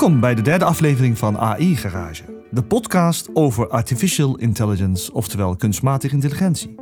Welkom 0.00 0.20
bij 0.20 0.34
de 0.34 0.42
derde 0.42 0.64
aflevering 0.64 1.18
van 1.18 1.38
AI 1.38 1.76
Garage, 1.76 2.22
de 2.50 2.62
podcast 2.62 3.28
over 3.32 3.68
artificial 3.68 4.36
intelligence, 4.36 5.12
oftewel 5.12 5.56
kunstmatige 5.56 6.14
intelligentie. 6.14 6.74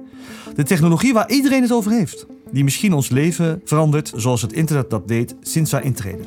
De 0.54 0.62
technologie 0.62 1.12
waar 1.12 1.30
iedereen 1.30 1.62
het 1.62 1.72
over 1.72 1.90
heeft, 1.90 2.26
die 2.52 2.64
misschien 2.64 2.92
ons 2.92 3.08
leven 3.08 3.60
verandert 3.64 4.12
zoals 4.16 4.42
het 4.42 4.52
internet 4.52 4.90
dat 4.90 5.08
deed 5.08 5.36
sinds 5.40 5.72
haar 5.72 5.84
intreden. 5.84 6.26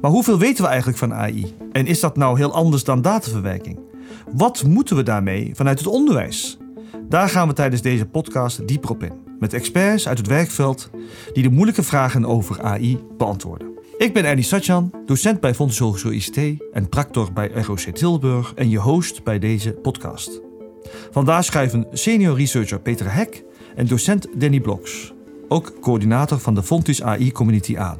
Maar 0.00 0.10
hoeveel 0.10 0.38
weten 0.38 0.62
we 0.62 0.68
eigenlijk 0.68 0.98
van 0.98 1.14
AI? 1.14 1.54
En 1.72 1.86
is 1.86 2.00
dat 2.00 2.16
nou 2.16 2.38
heel 2.38 2.52
anders 2.52 2.84
dan 2.84 3.02
dataverwerking? 3.02 3.78
Wat 4.32 4.64
moeten 4.64 4.96
we 4.96 5.02
daarmee 5.02 5.50
vanuit 5.54 5.78
het 5.78 5.88
onderwijs? 5.88 6.58
Daar 7.08 7.28
gaan 7.28 7.48
we 7.48 7.54
tijdens 7.54 7.82
deze 7.82 8.06
podcast 8.06 8.68
dieper 8.68 8.90
op 8.90 9.02
in. 9.02 9.12
Met 9.38 9.52
experts 9.52 10.08
uit 10.08 10.18
het 10.18 10.26
werkveld 10.26 10.90
die 11.32 11.42
de 11.42 11.50
moeilijke 11.50 11.82
vragen 11.82 12.24
over 12.24 12.62
AI 12.62 12.98
beantwoorden. 13.16 13.71
Ik 14.02 14.12
ben 14.12 14.24
Ernie 14.24 14.44
Satjan, 14.44 14.90
docent 15.06 15.40
bij 15.40 15.54
Fontes 15.54 15.78
Hogeschool 15.78 16.12
ICT 16.12 16.36
en 16.72 16.88
practor 16.88 17.32
bij 17.32 17.50
ROC 17.52 17.78
Tilburg 17.78 18.54
en 18.54 18.70
je 18.70 18.78
host 18.78 19.24
bij 19.24 19.38
deze 19.38 19.72
podcast. 19.72 20.40
Vandaag 21.10 21.44
schuiven 21.44 21.86
senior 21.92 22.36
researcher 22.36 22.80
Peter 22.80 23.12
Hek 23.12 23.44
en 23.76 23.86
docent 23.86 24.26
Danny 24.36 24.60
Bloks, 24.60 25.12
ook 25.48 25.80
coördinator 25.80 26.38
van 26.38 26.54
de 26.54 26.62
Fontis 26.62 27.02
AI 27.02 27.32
Community 27.32 27.78
aan. 27.78 27.98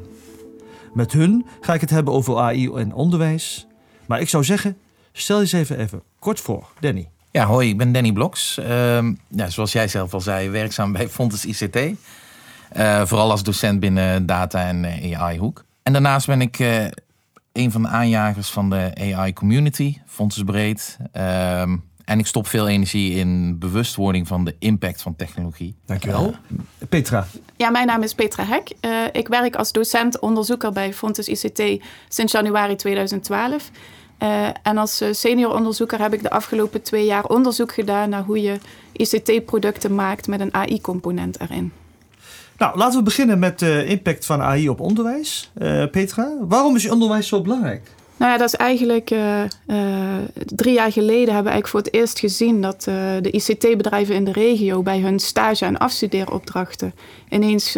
Met 0.93 1.11
hun 1.11 1.45
ga 1.61 1.73
ik 1.73 1.81
het 1.81 1.89
hebben 1.89 2.13
over 2.13 2.37
AI 2.37 2.71
en 2.73 2.93
onderwijs. 2.93 3.67
Maar 4.05 4.21
ik 4.21 4.29
zou 4.29 4.43
zeggen, 4.43 4.77
stel 5.11 5.35
je 5.35 5.41
eens 5.41 5.51
even, 5.51 5.79
even 5.79 6.01
kort 6.19 6.39
voor, 6.39 6.67
Danny. 6.79 7.09
Ja, 7.31 7.45
hoi, 7.45 7.69
ik 7.69 7.77
ben 7.77 7.91
Danny 7.91 8.11
Bloks. 8.11 8.57
Ehm, 8.57 9.13
ja, 9.27 9.49
zoals 9.49 9.71
jij 9.71 9.87
zelf 9.87 10.13
al 10.13 10.21
zei, 10.21 10.49
werkzaam 10.49 10.91
bij 10.91 11.09
Fontes 11.09 11.45
ICT. 11.45 11.75
Uh, 11.75 13.05
vooral 13.05 13.31
als 13.31 13.43
docent 13.43 13.79
binnen 13.79 14.25
data 14.25 14.67
en 14.67 14.85
eh, 14.85 15.21
AI-hoek. 15.21 15.63
En 15.83 15.93
daarnaast 15.93 16.27
ben 16.27 16.41
ik 16.41 16.59
uh, 16.59 16.85
een 17.51 17.71
van 17.71 17.81
de 17.81 17.87
aanjagers 17.87 18.49
van 18.49 18.69
de 18.69 18.91
AI-community, 18.95 19.97
Fontes 20.05 20.43
Breed. 20.43 20.97
Ehm, 21.11 21.77
en 22.05 22.19
ik 22.19 22.25
stop 22.25 22.47
veel 22.47 22.67
energie 22.67 23.13
in 23.13 23.59
bewustwording 23.59 24.27
van 24.27 24.45
de 24.45 24.55
impact 24.59 25.01
van 25.01 25.15
technologie. 25.15 25.75
Dankjewel. 25.85 26.25
Uh, 26.27 26.59
Petra. 26.89 27.27
Ja, 27.55 27.69
mijn 27.69 27.87
naam 27.87 28.03
is 28.03 28.13
Petra 28.13 28.45
Hek. 28.45 28.73
Uh, 28.81 28.91
ik 29.11 29.27
werk 29.27 29.55
als 29.55 29.71
docent-onderzoeker 29.71 30.71
bij 30.71 30.93
Fontes 30.93 31.27
ICT 31.27 31.83
sinds 32.07 32.31
januari 32.31 32.75
2012. 32.75 33.71
Uh, 34.19 34.47
en 34.63 34.77
als 34.77 35.03
senior 35.11 35.53
onderzoeker 35.53 35.99
heb 35.99 36.13
ik 36.13 36.21
de 36.21 36.29
afgelopen 36.29 36.81
twee 36.81 37.05
jaar 37.05 37.25
onderzoek 37.25 37.73
gedaan 37.73 38.09
naar 38.09 38.23
hoe 38.23 38.41
je 38.41 38.57
ICT-producten 38.91 39.95
maakt 39.95 40.27
met 40.27 40.39
een 40.39 40.53
AI-component 40.53 41.39
erin. 41.39 41.71
Nou, 42.63 42.77
laten 42.77 42.97
we 42.97 43.03
beginnen 43.03 43.39
met 43.39 43.59
de 43.59 43.85
impact 43.85 44.25
van 44.25 44.41
AI 44.41 44.69
op 44.69 44.79
onderwijs. 44.79 45.51
Uh, 45.61 45.85
Petra, 45.91 46.35
waarom 46.41 46.75
is 46.75 46.89
onderwijs 46.89 47.27
zo 47.27 47.41
belangrijk? 47.41 47.81
Nou 48.17 48.31
ja, 48.31 48.37
dat 48.37 48.47
is 48.47 48.55
eigenlijk 48.55 49.11
uh, 49.11 49.41
uh, 49.67 49.77
drie 50.45 50.73
jaar 50.73 50.91
geleden 50.91 51.33
hebben 51.33 51.43
we 51.43 51.49
eigenlijk 51.49 51.67
voor 51.67 51.79
het 51.79 51.93
eerst 51.93 52.19
gezien 52.19 52.61
dat 52.61 52.83
de 53.21 53.31
ICT-bedrijven 53.31 54.15
in 54.15 54.23
de 54.23 54.31
regio 54.31 54.81
bij 54.81 54.99
hun 54.99 55.19
stage- 55.19 55.65
en 55.65 55.77
afstudeeropdrachten 55.77 56.93
ineens 57.29 57.75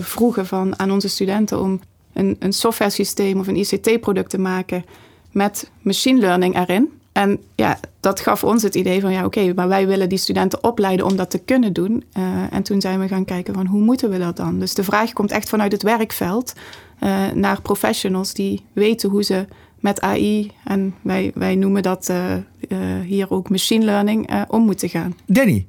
vroegen 0.00 0.46
van, 0.46 0.78
aan 0.78 0.90
onze 0.90 1.08
studenten 1.08 1.60
om 1.60 1.80
een, 2.12 2.36
een 2.38 2.52
software 2.52 2.90
systeem 2.90 3.40
of 3.40 3.46
een 3.46 3.56
ICT-product 3.56 4.30
te 4.30 4.38
maken 4.38 4.84
met 5.32 5.70
machine 5.82 6.20
learning 6.20 6.56
erin. 6.56 6.95
En 7.16 7.40
ja, 7.54 7.78
dat 8.00 8.20
gaf 8.20 8.44
ons 8.44 8.62
het 8.62 8.74
idee 8.74 9.00
van 9.00 9.12
ja, 9.12 9.24
oké, 9.24 9.52
maar 9.54 9.68
wij 9.68 9.86
willen 9.86 10.08
die 10.08 10.18
studenten 10.18 10.64
opleiden 10.64 11.06
om 11.06 11.16
dat 11.16 11.30
te 11.30 11.38
kunnen 11.38 11.72
doen. 11.72 12.04
Uh, 12.18 12.52
en 12.52 12.62
toen 12.62 12.80
zijn 12.80 13.00
we 13.00 13.08
gaan 13.08 13.24
kijken 13.24 13.54
van 13.54 13.66
hoe 13.66 13.80
moeten 13.80 14.10
we 14.10 14.18
dat 14.18 14.36
dan? 14.36 14.58
Dus 14.58 14.74
de 14.74 14.84
vraag 14.84 15.12
komt 15.12 15.30
echt 15.30 15.48
vanuit 15.48 15.72
het 15.72 15.82
werkveld 15.82 16.52
uh, 17.00 17.30
naar 17.34 17.60
professionals 17.60 18.34
die 18.34 18.64
weten 18.72 19.10
hoe 19.10 19.22
ze 19.22 19.46
met 19.80 20.00
AI, 20.00 20.50
en 20.64 20.94
wij, 21.02 21.30
wij 21.34 21.54
noemen 21.54 21.82
dat 21.82 22.08
uh, 22.10 23.00
hier 23.04 23.30
ook 23.30 23.50
machine 23.50 23.84
learning, 23.84 24.46
om 24.48 24.64
moeten 24.64 24.88
gaan. 24.88 25.16
Danny, 25.26 25.66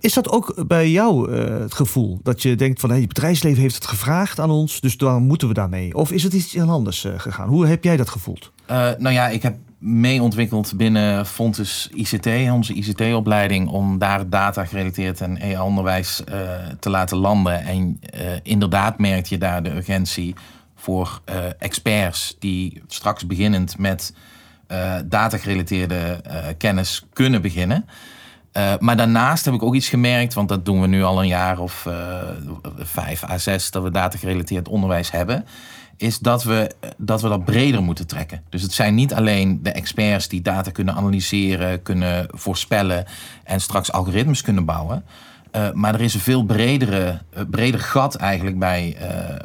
is 0.00 0.12
dat 0.12 0.28
ook 0.30 0.64
bij 0.66 0.90
jou 0.90 1.32
het 1.32 1.74
gevoel? 1.74 2.20
Dat 2.22 2.42
je 2.42 2.54
denkt 2.54 2.80
van 2.80 2.90
hey, 2.90 2.98
het 2.98 3.08
bedrijfsleven 3.08 3.62
heeft 3.62 3.74
het 3.74 3.86
gevraagd 3.86 4.40
aan 4.40 4.50
ons, 4.50 4.80
dus 4.80 4.96
dan 4.96 5.22
moeten 5.22 5.48
we 5.48 5.54
daarmee? 5.54 5.94
Of 5.94 6.12
is 6.12 6.22
het 6.22 6.32
iets 6.32 6.58
anders 6.58 7.06
gegaan? 7.16 7.48
Hoe 7.48 7.66
heb 7.66 7.84
jij 7.84 7.96
dat 7.96 8.08
gevoeld? 8.08 8.52
nou 8.98 9.10
ja, 9.10 9.28
ik 9.28 9.42
heb 9.42 9.56
mee 9.84 10.22
ontwikkeld 10.22 10.76
binnen 10.76 11.26
Fontes 11.26 11.88
ICT, 11.94 12.26
onze 12.50 12.72
ICT-opleiding, 12.72 13.68
om 13.68 13.98
daar 13.98 14.28
data 14.28 14.64
gerelateerd 14.64 15.20
en 15.20 15.42
AI-onderwijs 15.42 16.22
uh, 16.28 16.34
te 16.80 16.90
laten 16.90 17.16
landen. 17.16 17.64
En 17.64 18.00
uh, 18.14 18.20
inderdaad 18.42 18.98
merk 18.98 19.26
je 19.26 19.38
daar 19.38 19.62
de 19.62 19.74
urgentie 19.74 20.34
voor 20.74 21.20
uh, 21.28 21.36
experts 21.58 22.36
die 22.38 22.82
straks 22.86 23.26
beginnend 23.26 23.78
met 23.78 24.14
data-gerelateerde 25.04 26.20
kennis 26.58 27.06
kunnen 27.12 27.42
beginnen. 27.42 27.84
Maar 28.78 28.96
daarnaast 28.96 29.44
heb 29.44 29.54
ik 29.54 29.62
ook 29.62 29.74
iets 29.74 29.88
gemerkt, 29.88 30.34
want 30.34 30.48
dat 30.48 30.64
doen 30.64 30.80
we 30.80 30.86
nu 30.86 31.02
al 31.02 31.20
een 31.20 31.28
jaar 31.28 31.58
of 31.58 31.88
vijf 32.78 33.24
à 33.24 33.38
zes, 33.38 33.70
dat 33.70 33.82
we 33.82 33.90
data-gerelateerd 33.90 34.68
onderwijs 34.68 35.10
hebben 35.10 35.44
is 35.96 36.18
dat 36.18 36.44
we, 36.44 36.70
dat 36.96 37.22
we 37.22 37.28
dat 37.28 37.44
breder 37.44 37.82
moeten 37.82 38.06
trekken. 38.06 38.42
Dus 38.48 38.62
het 38.62 38.72
zijn 38.72 38.94
niet 38.94 39.14
alleen 39.14 39.62
de 39.62 39.72
experts 39.72 40.28
die 40.28 40.42
data 40.42 40.70
kunnen 40.70 40.94
analyseren, 40.94 41.82
kunnen 41.82 42.26
voorspellen 42.30 43.04
en 43.44 43.60
straks 43.60 43.92
algoritmes 43.92 44.42
kunnen 44.42 44.64
bouwen. 44.64 45.04
Uh, 45.56 45.72
maar 45.72 45.94
er 45.94 46.00
is 46.00 46.14
een 46.14 46.20
veel 46.20 46.44
bredere, 46.44 47.20
breder 47.50 47.80
gat 47.80 48.14
eigenlijk 48.14 48.58
bij, 48.58 48.96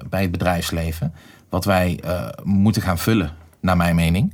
bij 0.09 0.21
het 0.21 0.31
bedrijfsleven. 0.31 1.13
Wat 1.49 1.65
wij 1.65 1.99
moeten 2.43 2.81
gaan 2.81 2.97
vullen, 2.97 3.31
naar 3.61 3.77
mijn 3.77 3.95
mening. 3.95 4.33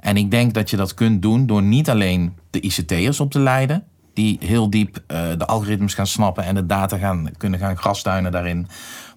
En 0.00 0.16
ik 0.16 0.30
denk 0.30 0.54
dat 0.54 0.70
je 0.70 0.76
dat 0.76 0.94
kunt 0.94 1.22
doen 1.22 1.46
door 1.46 1.62
niet 1.62 1.90
alleen 1.90 2.34
de 2.50 2.60
ICT'ers 2.60 3.20
op 3.20 3.30
te 3.30 3.40
leiden. 3.40 3.84
Die 4.14 4.36
heel 4.40 4.70
diep 4.70 5.02
de 5.38 5.46
algoritmes 5.46 5.94
gaan 5.94 6.06
snappen 6.06 6.44
en 6.44 6.54
de 6.54 6.66
data 6.66 6.96
gaan, 6.96 7.30
kunnen 7.36 7.58
gaan 7.58 7.76
grastuinen 7.76 8.32
daarin. 8.32 8.68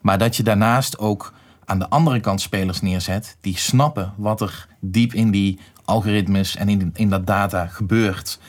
Maar 0.01 0.17
dat 0.17 0.35
je 0.35 0.43
daarnaast 0.43 0.97
ook 0.97 1.33
aan 1.65 1.79
de 1.79 1.89
andere 1.89 2.19
kant 2.19 2.41
spelers 2.41 2.81
neerzet 2.81 3.37
die 3.41 3.57
snappen 3.57 4.13
wat 4.17 4.41
er 4.41 4.67
diep 4.79 5.13
in 5.13 5.31
die 5.31 5.59
algoritmes 5.85 6.55
en 6.55 6.69
in, 6.69 6.91
in 6.93 7.09
dat 7.09 7.27
data 7.27 7.65
gebeurt. 7.65 8.39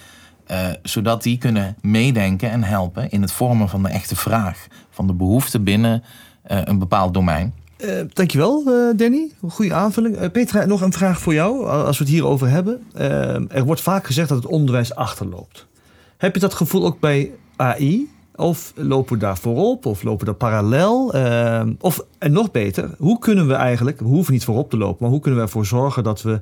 Uh, 0.51 0.69
zodat 0.83 1.23
die 1.23 1.39
kunnen 1.39 1.77
meedenken 1.81 2.51
en 2.51 2.63
helpen 2.63 3.11
in 3.11 3.23
het 3.23 3.33
vormen 3.33 3.69
van 3.69 3.83
de 3.83 3.89
echte 3.89 4.17
vraag, 4.17 4.67
van 4.91 5.07
de 5.07 5.13
behoefte 5.13 5.61
binnen 5.61 6.03
uh, 6.51 6.61
een 6.65 6.79
bepaald 6.79 7.15
domein. 7.15 7.55
Uh, 7.79 8.01
dankjewel, 8.13 8.65
Danny. 8.97 9.31
Goede 9.49 9.75
aanvulling. 9.75 10.31
Petra, 10.33 10.65
nog 10.65 10.81
een 10.81 10.93
vraag 10.93 11.21
voor 11.21 11.35
jou, 11.35 11.67
als 11.67 11.99
we 11.99 12.05
het 12.05 12.13
hierover 12.13 12.49
hebben. 12.49 12.83
er 13.51 13.65
wordt 13.65 13.81
vaak 13.81 14.07
gezegd 14.07 14.29
dat 14.29 14.43
het 14.43 14.47
onderwijs 14.47 14.95
achterloopt. 14.95 15.67
Heb 16.19 16.35
je 16.35 16.41
dat 16.41 16.55
gevoel 16.55 16.85
ook 16.85 17.01
bij 17.01 17.31
AI? 17.57 18.11
Of 18.37 18.73
lopen 18.77 19.13
we 19.13 19.19
daar 19.19 19.39
voorop? 19.39 19.87
Of 19.87 20.03
lopen 20.03 20.19
we 20.19 20.25
daar 20.25 20.51
parallel? 20.51 21.17
Uh, 21.17 21.63
of, 21.81 22.05
en 22.19 22.33
nog 22.33 22.51
beter, 22.51 22.91
hoe 22.99 23.19
kunnen 23.19 23.47
we 23.47 23.55
eigenlijk, 23.55 23.99
we 23.99 24.05
hoeven 24.05 24.33
niet 24.33 24.45
voorop 24.45 24.71
te 24.71 24.77
lopen, 24.77 24.97
maar 25.01 25.11
hoe 25.11 25.21
kunnen 25.21 25.41
we 25.41 25.47
ervoor 25.47 25.67
zorgen 25.67 26.03
dat 26.03 26.23
we 26.23 26.41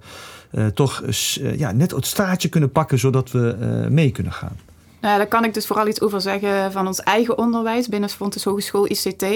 uh, 0.52 0.66
toch 0.66 1.02
uh, 1.02 1.58
ja, 1.58 1.72
net 1.72 1.90
het 1.90 2.06
staartje 2.06 2.48
kunnen 2.48 2.70
pakken 2.70 2.98
zodat 2.98 3.30
we 3.30 3.56
mee 3.90 4.10
kunnen 4.10 4.32
gaan? 4.32 4.56
Nou 5.00 5.16
daar 5.16 5.26
kan 5.26 5.44
ik 5.44 5.54
dus 5.54 5.66
vooral 5.66 5.86
iets 5.86 6.00
over 6.00 6.20
zeggen 6.20 6.72
van 6.72 6.86
ons 6.86 7.00
eigen 7.00 7.38
onderwijs 7.38 7.88
binnen 7.88 8.08
Fontes 8.08 8.44
Hogeschool 8.44 8.90
ICT. 8.90 9.26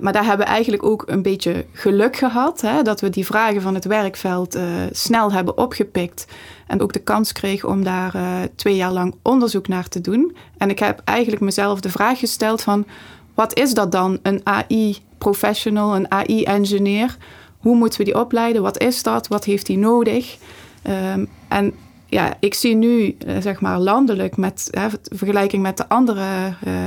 Maar 0.00 0.12
daar 0.12 0.24
hebben 0.24 0.46
we 0.46 0.52
eigenlijk 0.52 0.84
ook 0.84 1.04
een 1.06 1.22
beetje 1.22 1.66
geluk 1.72 2.16
gehad. 2.16 2.60
Hè, 2.60 2.82
dat 2.82 3.00
we 3.00 3.10
die 3.10 3.26
vragen 3.26 3.62
van 3.62 3.74
het 3.74 3.84
werkveld 3.84 4.58
snel 4.90 5.32
hebben 5.32 5.58
opgepikt. 5.58 6.26
En 6.70 6.82
ook 6.82 6.92
de 6.92 6.98
kans 6.98 7.32
kregen 7.32 7.68
om 7.68 7.84
daar 7.84 8.16
uh, 8.16 8.38
twee 8.54 8.76
jaar 8.76 8.92
lang 8.92 9.14
onderzoek 9.22 9.68
naar 9.68 9.88
te 9.88 10.00
doen. 10.00 10.36
En 10.56 10.70
ik 10.70 10.78
heb 10.78 11.00
eigenlijk 11.04 11.42
mezelf 11.42 11.80
de 11.80 11.90
vraag 11.90 12.18
gesteld 12.18 12.62
van... 12.62 12.84
wat 13.34 13.58
is 13.58 13.74
dat 13.74 13.92
dan, 13.92 14.18
een 14.22 14.40
AI-professional, 14.44 15.96
een 15.96 16.10
AI-engineer? 16.10 17.16
Hoe 17.58 17.76
moeten 17.76 17.98
we 17.98 18.04
die 18.04 18.20
opleiden? 18.20 18.62
Wat 18.62 18.78
is 18.82 19.02
dat? 19.02 19.28
Wat 19.28 19.44
heeft 19.44 19.66
die 19.66 19.78
nodig? 19.78 20.36
Um, 21.14 21.28
en 21.48 21.74
ja, 22.06 22.36
ik 22.40 22.54
zie 22.54 22.74
nu, 22.74 23.16
zeg 23.40 23.60
maar 23.60 23.78
landelijk, 23.78 24.36
met 24.36 24.68
hè, 24.70 24.88
vergelijking 25.02 25.62
met 25.62 25.76
de 25.76 25.88
andere 25.88 26.24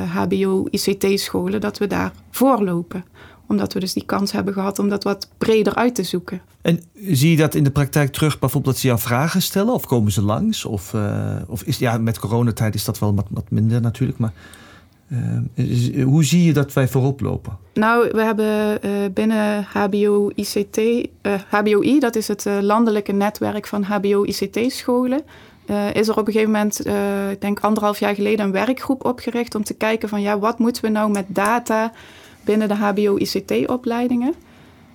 HBO-ICT-scholen, 0.08 1.62
dat 1.62 1.78
we 1.78 1.88
daar 1.88 2.12
voorlopen 2.32 3.06
omdat 3.54 3.74
we 3.74 3.80
dus 3.80 3.94
die 3.94 4.06
kans 4.06 4.32
hebben 4.32 4.54
gehad 4.54 4.80
om 4.80 4.90
dat 4.90 5.04
wat 5.04 5.30
breder 5.38 5.76
uit 5.76 5.96
te 5.96 6.04
zoeken. 6.04 6.42
En 6.62 6.80
zie 6.94 7.30
je 7.30 7.38
dat 7.38 7.56
in 7.56 7.64
de 7.64 7.72
praktijk 7.72 8.12
terug, 8.12 8.40
bijvoorbeeld 8.40 8.74
dat 8.74 8.82
ze 8.82 8.88
jou 8.88 9.00
vragen 9.00 9.42
stellen? 9.42 9.74
Of 9.74 9.86
komen 9.86 10.12
ze 10.12 10.22
langs? 10.22 10.66
Of, 10.66 10.94
uh, 10.94 11.36
of 11.48 11.64
is, 11.64 11.78
ja, 11.78 11.98
met 11.98 12.20
coronatijd 12.20 12.76
is 12.76 12.84
dat 12.84 13.00
wel 13.00 13.16
wat, 13.16 13.26
wat 13.30 13.50
minder 13.50 13.82
natuurlijk. 13.82 14.18
Maar 14.18 14.34
uh, 15.56 16.04
hoe 16.04 16.24
zie 16.24 16.44
je 16.44 16.54
dat 16.54 16.74
wij 16.74 16.88
voorop 16.88 17.22
lopen? 17.22 17.58
Nou, 17.74 18.10
we 18.12 18.22
hebben 18.22 18.80
uh, 18.86 18.92
binnen 19.14 19.64
HBO-ICT, 19.64 20.82
HBOI, 21.50 22.00
dat 22.00 22.16
is 22.16 22.28
het 22.28 22.46
landelijke 22.62 23.12
netwerk 23.12 23.68
van 23.68 23.84
HBO-ICT-scholen. 23.84 25.22
is 25.94 26.08
er 26.08 26.18
op 26.18 26.28
een 26.28 26.34
gegeven 26.34 26.52
moment, 26.52 26.88
ik 27.32 27.42
denk 27.42 27.60
anderhalf 27.60 28.00
jaar 28.00 28.16
geleden, 28.16 28.46
een 28.46 28.52
werkgroep 28.52 29.06
opgericht 29.06 29.56
om 29.56 29.64
te 29.64 29.74
kijken 29.74 30.10
van 30.10 30.22
ja, 30.22 30.40
wat 30.40 30.60
moeten 30.60 30.84
we 30.84 30.90
nou 30.90 31.12
met 31.12 31.26
data 31.28 31.92
binnen 32.46 32.68
de 32.68 32.74
HBO-ICT-opleidingen. 32.74 34.34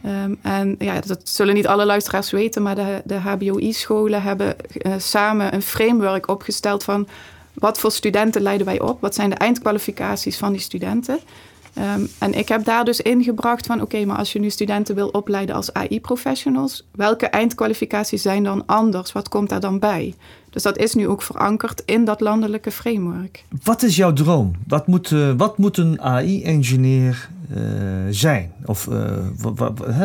Ehm, 0.02 0.34
en 0.42 0.74
ja, 0.78 1.00
dat 1.00 1.20
zullen 1.28 1.54
niet 1.54 1.66
alle 1.66 1.84
luisteraars 1.86 2.30
weten, 2.30 2.62
maar 2.62 2.74
de, 2.74 3.02
de 3.04 3.14
HBOI-scholen 3.14 4.22
hebben 4.22 4.56
uh, 4.72 4.92
samen 4.98 5.54
een 5.54 5.62
framework 5.62 6.28
opgesteld 6.28 6.84
van 6.84 7.08
wat 7.54 7.78
voor 7.78 7.92
studenten 7.92 8.42
leiden 8.42 8.66
wij 8.66 8.80
op? 8.80 9.00
Wat 9.00 9.14
zijn 9.14 9.30
de 9.30 9.36
eindkwalificaties 9.36 10.36
van 10.36 10.52
die 10.52 10.60
studenten? 10.60 11.18
Ehm, 11.78 12.06
en 12.18 12.34
ik 12.34 12.48
heb 12.48 12.64
daar 12.64 12.84
dus 12.84 13.00
ingebracht 13.00 13.66
van 13.66 13.80
oké, 13.80 14.04
maar 14.04 14.16
als 14.16 14.32
je 14.32 14.38
nu 14.38 14.50
studenten 14.50 14.94
wil 14.94 15.08
opleiden 15.08 15.54
als 15.54 15.72
AI-professionals, 15.72 16.86
welke 16.92 17.26
eindkwalificaties 17.26 18.22
zijn 18.22 18.44
dan 18.44 18.66
anders? 18.66 19.12
Wat 19.12 19.28
komt 19.28 19.48
daar 19.48 19.60
dan 19.60 19.78
bij? 19.78 20.14
Dus 20.50 20.62
dat 20.62 20.78
is 20.78 20.94
nu 20.94 21.08
ook 21.08 21.22
verankerd 21.22 21.82
in 21.84 22.04
dat 22.04 22.20
landelijke 22.20 22.70
framework. 22.70 23.44
Wat 23.62 23.82
is 23.82 23.96
jouw 23.96 24.12
droom? 24.12 24.52
Wat 24.66 24.86
moet, 24.86 25.10
uh, 25.10 25.32
wat 25.36 25.58
moet 25.58 25.76
een 25.76 26.00
AI-engineer 26.00 27.28
uh, 27.50 27.56
zijn? 28.10 28.52
Of 28.64 28.86
uh, 28.86 30.04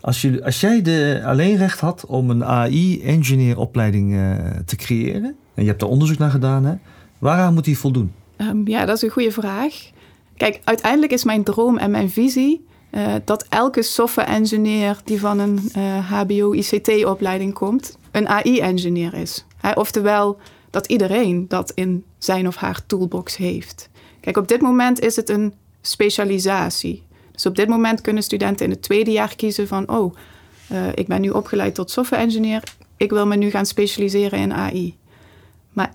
als, 0.00 0.22
je, 0.22 0.44
als 0.44 0.60
jij 0.60 0.82
de, 0.82 1.22
alleen 1.24 1.56
recht 1.56 1.80
had 1.80 2.06
om 2.06 2.30
een 2.30 2.44
AI-engineeropleiding 2.44 4.16
te 4.64 4.76
creëren, 4.76 5.36
en 5.54 5.62
je 5.62 5.68
hebt 5.68 5.82
er 5.82 5.88
onderzoek 5.88 6.18
naar 6.18 6.30
gedaan, 6.30 6.64
hè, 6.64 6.74
waaraan 7.18 7.54
moet 7.54 7.66
hij 7.66 7.74
voldoen? 7.74 8.12
Um, 8.36 8.68
ja, 8.68 8.84
dat 8.84 8.96
is 8.96 9.02
een 9.02 9.10
goede 9.10 9.32
vraag. 9.32 9.90
Kijk, 10.36 10.60
uiteindelijk 10.64 11.12
is 11.12 11.24
mijn 11.24 11.44
droom 11.44 11.78
en 11.78 11.90
mijn 11.90 12.10
visie 12.10 12.66
uh, 12.90 13.14
dat 13.24 13.46
elke 13.48 13.82
software-engineer 13.82 15.00
die 15.04 15.20
van 15.20 15.38
een 15.38 15.58
HBO-ICT-opleiding 16.02 17.54
komt, 17.54 17.96
een 18.10 18.28
AI-engineer 18.28 19.14
is. 19.14 19.44
oftewel, 19.74 20.38
dat 20.70 20.86
iedereen 20.86 21.48
dat 21.48 21.72
in 21.74 22.04
zijn 22.18 22.46
of 22.46 22.56
haar 22.56 22.86
toolbox 22.86 23.36
heeft. 23.36 23.88
Kijk, 24.20 24.36
op 24.36 24.48
dit 24.48 24.60
moment 24.60 25.00
is 25.00 25.16
het 25.16 25.28
een 25.28 25.54
specialisatie. 25.80 27.02
Dus 27.32 27.46
op 27.46 27.56
dit 27.56 27.68
moment 27.68 28.00
kunnen 28.00 28.22
studenten 28.22 28.64
in 28.64 28.72
het 28.72 28.82
tweede 28.82 29.10
jaar 29.10 29.36
kiezen 29.36 29.68
van, 29.68 29.88
oh, 29.88 30.14
uh, 30.72 30.86
ik 30.94 31.06
ben 31.06 31.20
nu 31.20 31.30
opgeleid 31.30 31.74
tot 31.74 31.90
software-engineer, 31.90 32.62
ik 32.96 33.10
wil 33.10 33.26
me 33.26 33.36
nu 33.36 33.50
gaan 33.50 33.66
specialiseren 33.66 34.38
in 34.38 34.52
AI. 34.52 34.96
Maar 35.72 35.90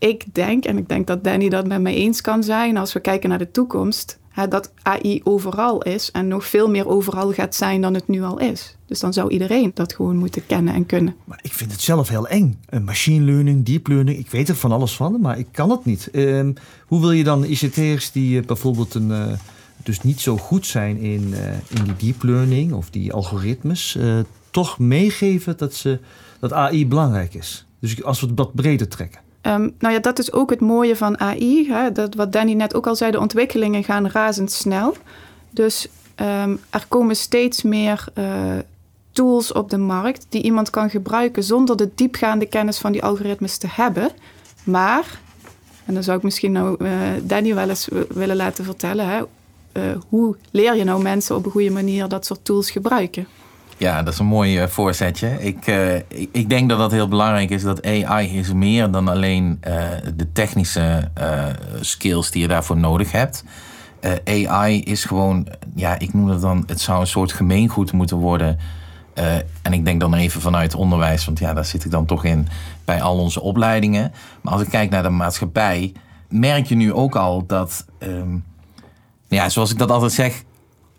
ik 0.00 0.34
denk, 0.34 0.64
en 0.64 0.78
ik 0.78 0.88
denk 0.88 1.06
dat 1.06 1.24
Danny 1.24 1.48
dat 1.48 1.66
met 1.66 1.80
mij 1.80 1.94
eens 1.94 2.20
kan 2.20 2.42
zijn, 2.42 2.76
als 2.76 2.92
we 2.92 3.00
kijken 3.00 3.28
naar 3.28 3.38
de 3.38 3.50
toekomst, 3.50 4.18
hè, 4.28 4.48
dat 4.48 4.72
AI 4.82 5.20
overal 5.24 5.82
is 5.82 6.10
en 6.10 6.28
nog 6.28 6.46
veel 6.46 6.70
meer 6.70 6.88
overal 6.88 7.32
gaat 7.32 7.54
zijn 7.54 7.80
dan 7.80 7.94
het 7.94 8.08
nu 8.08 8.22
al 8.22 8.38
is. 8.38 8.76
Dus 8.86 9.00
dan 9.00 9.12
zou 9.12 9.30
iedereen 9.30 9.70
dat 9.74 9.94
gewoon 9.94 10.16
moeten 10.16 10.46
kennen 10.46 10.74
en 10.74 10.86
kunnen. 10.86 11.14
Maar 11.24 11.38
ik 11.42 11.52
vind 11.52 11.72
het 11.72 11.80
zelf 11.80 12.08
heel 12.08 12.28
eng. 12.28 12.60
Machine 12.84 13.24
learning, 13.24 13.64
deep 13.64 13.86
learning, 13.86 14.18
ik 14.18 14.30
weet 14.30 14.48
er 14.48 14.54
van 14.54 14.72
alles 14.72 14.96
van, 14.96 15.20
maar 15.20 15.38
ik 15.38 15.46
kan 15.50 15.70
het 15.70 15.84
niet. 15.84 16.08
Uh, 16.12 16.48
hoe 16.86 17.00
wil 17.00 17.12
je 17.12 17.24
dan 17.24 17.44
ICT'ers 17.44 18.12
die 18.12 18.40
uh, 18.40 18.46
bijvoorbeeld 18.46 18.94
een, 18.94 19.08
uh, 19.08 19.26
dus 19.82 20.02
niet 20.02 20.20
zo 20.20 20.36
goed 20.36 20.66
zijn 20.66 20.98
in, 20.98 21.28
uh, 21.28 21.52
in 21.52 21.84
die 21.84 21.96
deep 21.96 22.22
learning 22.22 22.72
of 22.72 22.90
die 22.90 23.12
algoritmes, 23.12 23.98
toch 24.50 24.78
meegeven 24.78 25.56
dat, 25.56 25.74
ze, 25.74 26.00
dat 26.40 26.52
AI 26.52 26.86
belangrijk 26.86 27.34
is? 27.34 27.66
Dus 27.80 28.04
als 28.04 28.20
we 28.20 28.34
dat 28.34 28.54
breder 28.54 28.88
trekken. 28.88 29.20
Um, 29.42 29.74
nou 29.78 29.94
ja, 29.94 30.00
dat 30.00 30.18
is 30.18 30.32
ook 30.32 30.50
het 30.50 30.60
mooie 30.60 30.96
van 30.96 31.20
AI. 31.20 31.68
Hè? 31.72 31.92
Dat, 31.92 32.14
wat 32.14 32.32
Danny 32.32 32.52
net 32.52 32.74
ook 32.74 32.86
al 32.86 32.96
zei, 32.96 33.10
de 33.10 33.20
ontwikkelingen 33.20 33.84
gaan 33.84 34.08
razendsnel. 34.08 34.96
Dus 35.50 35.88
um, 36.16 36.60
er 36.70 36.84
komen 36.88 37.16
steeds 37.16 37.62
meer 37.62 38.04
uh, 38.18 38.24
tools 39.12 39.52
op 39.52 39.70
de 39.70 39.78
markt 39.78 40.26
die 40.28 40.42
iemand 40.42 40.70
kan 40.70 40.90
gebruiken 40.90 41.42
zonder 41.42 41.76
de 41.76 41.90
diepgaande 41.94 42.46
kennis 42.46 42.78
van 42.78 42.92
die 42.92 43.02
algoritmes 43.02 43.58
te 43.58 43.66
hebben. 43.70 44.10
Maar, 44.64 45.20
en 45.84 45.94
dan 45.94 46.02
zou 46.02 46.16
ik 46.16 46.22
misschien 46.22 46.52
nou 46.52 46.84
uh, 46.84 46.90
Danny 47.22 47.54
wel 47.54 47.68
eens 47.68 47.88
willen 48.08 48.36
laten 48.36 48.64
vertellen, 48.64 49.08
hè? 49.08 49.22
Uh, 49.72 49.82
hoe 50.08 50.36
leer 50.50 50.76
je 50.76 50.84
nou 50.84 51.02
mensen 51.02 51.36
op 51.36 51.44
een 51.44 51.50
goede 51.50 51.70
manier 51.70 52.08
dat 52.08 52.26
soort 52.26 52.44
tools 52.44 52.70
gebruiken? 52.70 53.26
Ja, 53.80 54.02
dat 54.02 54.12
is 54.12 54.18
een 54.18 54.26
mooi 54.26 54.62
uh, 54.62 54.66
voorzetje. 54.66 55.28
Ik, 55.38 55.66
uh, 55.66 55.96
ik, 56.32 56.48
denk 56.48 56.68
dat 56.68 56.78
dat 56.78 56.90
heel 56.90 57.08
belangrijk 57.08 57.50
is. 57.50 57.62
Dat 57.62 57.86
AI 57.86 58.38
is 58.38 58.52
meer 58.52 58.90
dan 58.90 59.08
alleen 59.08 59.60
uh, 59.68 59.74
de 60.14 60.32
technische 60.32 61.10
skills 61.80 62.30
die 62.30 62.42
je 62.42 62.48
daarvoor 62.48 62.76
nodig 62.76 63.12
hebt. 63.12 63.44
AI 64.24 64.82
is 64.82 65.04
gewoon, 65.04 65.46
ja, 65.74 65.98
ik 65.98 66.14
noem 66.14 66.28
het 66.28 66.40
dan, 66.40 66.62
het 66.66 66.80
zou 66.80 67.00
een 67.00 67.06
soort 67.06 67.32
gemeengoed 67.32 67.92
moeten 67.92 68.16
worden. 68.16 68.58
en 69.62 69.72
ik 69.72 69.84
denk 69.84 70.00
dan 70.00 70.14
even 70.14 70.40
vanuit 70.40 70.74
onderwijs, 70.74 71.24
want 71.24 71.38
ja, 71.38 71.54
daar 71.54 71.64
zit 71.64 71.84
ik 71.84 71.90
dan 71.90 72.06
toch 72.06 72.24
in 72.24 72.48
bij 72.84 73.02
al 73.02 73.18
onze 73.18 73.40
opleidingen. 73.40 74.12
Maar 74.40 74.52
als 74.52 74.62
ik 74.62 74.68
kijk 74.68 74.90
naar 74.90 75.02
de 75.02 75.10
maatschappij, 75.10 75.92
merk 76.28 76.66
je 76.66 76.74
nu 76.74 76.92
ook 76.92 77.16
al 77.16 77.46
dat, 77.46 77.86
um, 77.98 78.44
ja, 79.28 79.48
zoals 79.48 79.70
ik 79.70 79.78
dat 79.78 79.90
altijd 79.90 80.12
zeg, 80.12 80.42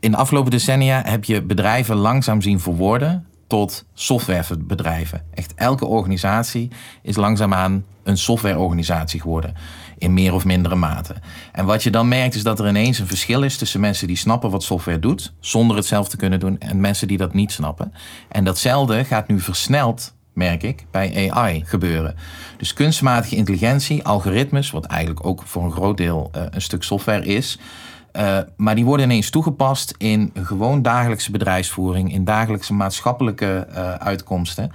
in 0.01 0.12
de 0.12 0.18
afgelopen 0.18 0.51
decennia 0.51 1.01
heb 1.06 1.24
je 1.24 1.42
bedrijven 1.42 1.95
langzaam 1.95 2.42
zien 2.42 2.59
verworden 2.59 3.25
tot 3.48 3.86
softwarebedrijven. 3.94 5.21
Echt 5.33 5.53
elke 5.56 5.86
organisatie 5.86 6.71
is 7.01 7.15
langzaamaan 7.15 7.86
een 8.03 8.18
softwareorganisatie 8.18 9.21
geworden. 9.21 9.53
In 9.98 10.13
meer 10.13 10.33
of 10.33 10.45
mindere 10.45 10.75
mate. 10.75 11.15
En 11.51 11.65
wat 11.65 11.83
je 11.83 11.89
dan 11.89 12.07
merkt 12.07 12.36
is 12.36 12.44
dat 12.44 12.59
er 12.59 12.68
ineens 12.68 13.00
een 13.00 13.07
verschil 13.07 13.44
is 13.44 13.57
tussen 13.57 13.80
mensen 13.80 14.07
die 14.07 14.15
snappen 14.15 14.50
wat 14.50 14.63
software 14.63 15.00
doet, 15.00 15.33
zonder 15.39 15.75
het 15.75 15.86
zelf 15.86 16.09
te 16.09 16.18
kunnen 16.18 16.39
doen, 16.39 16.59
en 16.59 16.80
mensen 16.80 17.07
die 17.07 17.18
dat 17.18 17.33
niet 17.33 17.51
snappen. 17.51 17.94
En 18.30 18.44
datzelfde 18.44 19.06
gaat 19.06 19.27
nu 19.27 19.39
versneld 19.39 20.13
merk 20.33 20.63
ik, 20.63 20.86
bij 20.92 21.31
AI 21.31 21.63
gebeuren. 21.65 22.15
Dus 22.57 22.74
kunstmatige 22.74 23.36
intelligentie, 23.36 24.04
algoritmes, 24.04 24.71
wat 24.71 24.86
eigenlijk 24.86 25.25
ook 25.25 25.44
voor 25.45 25.63
een 25.63 25.71
groot 25.71 25.97
deel 25.97 26.31
uh, 26.36 26.42
een 26.50 26.62
stuk 26.62 26.83
software 26.83 27.25
is, 27.25 27.59
uh, 28.13 28.38
maar 28.58 28.75
die 28.75 28.86
worden 28.86 29.06
ineens 29.06 29.30
toegepast 29.30 29.94
in 29.98 30.31
gewoon 30.34 30.81
dagelijkse 30.81 31.31
bedrijfsvoering, 31.31 32.13
in 32.13 32.24
dagelijkse 32.24 32.74
maatschappelijke 32.74 33.68
uh, 33.69 33.94
uitkomsten. 33.94 34.72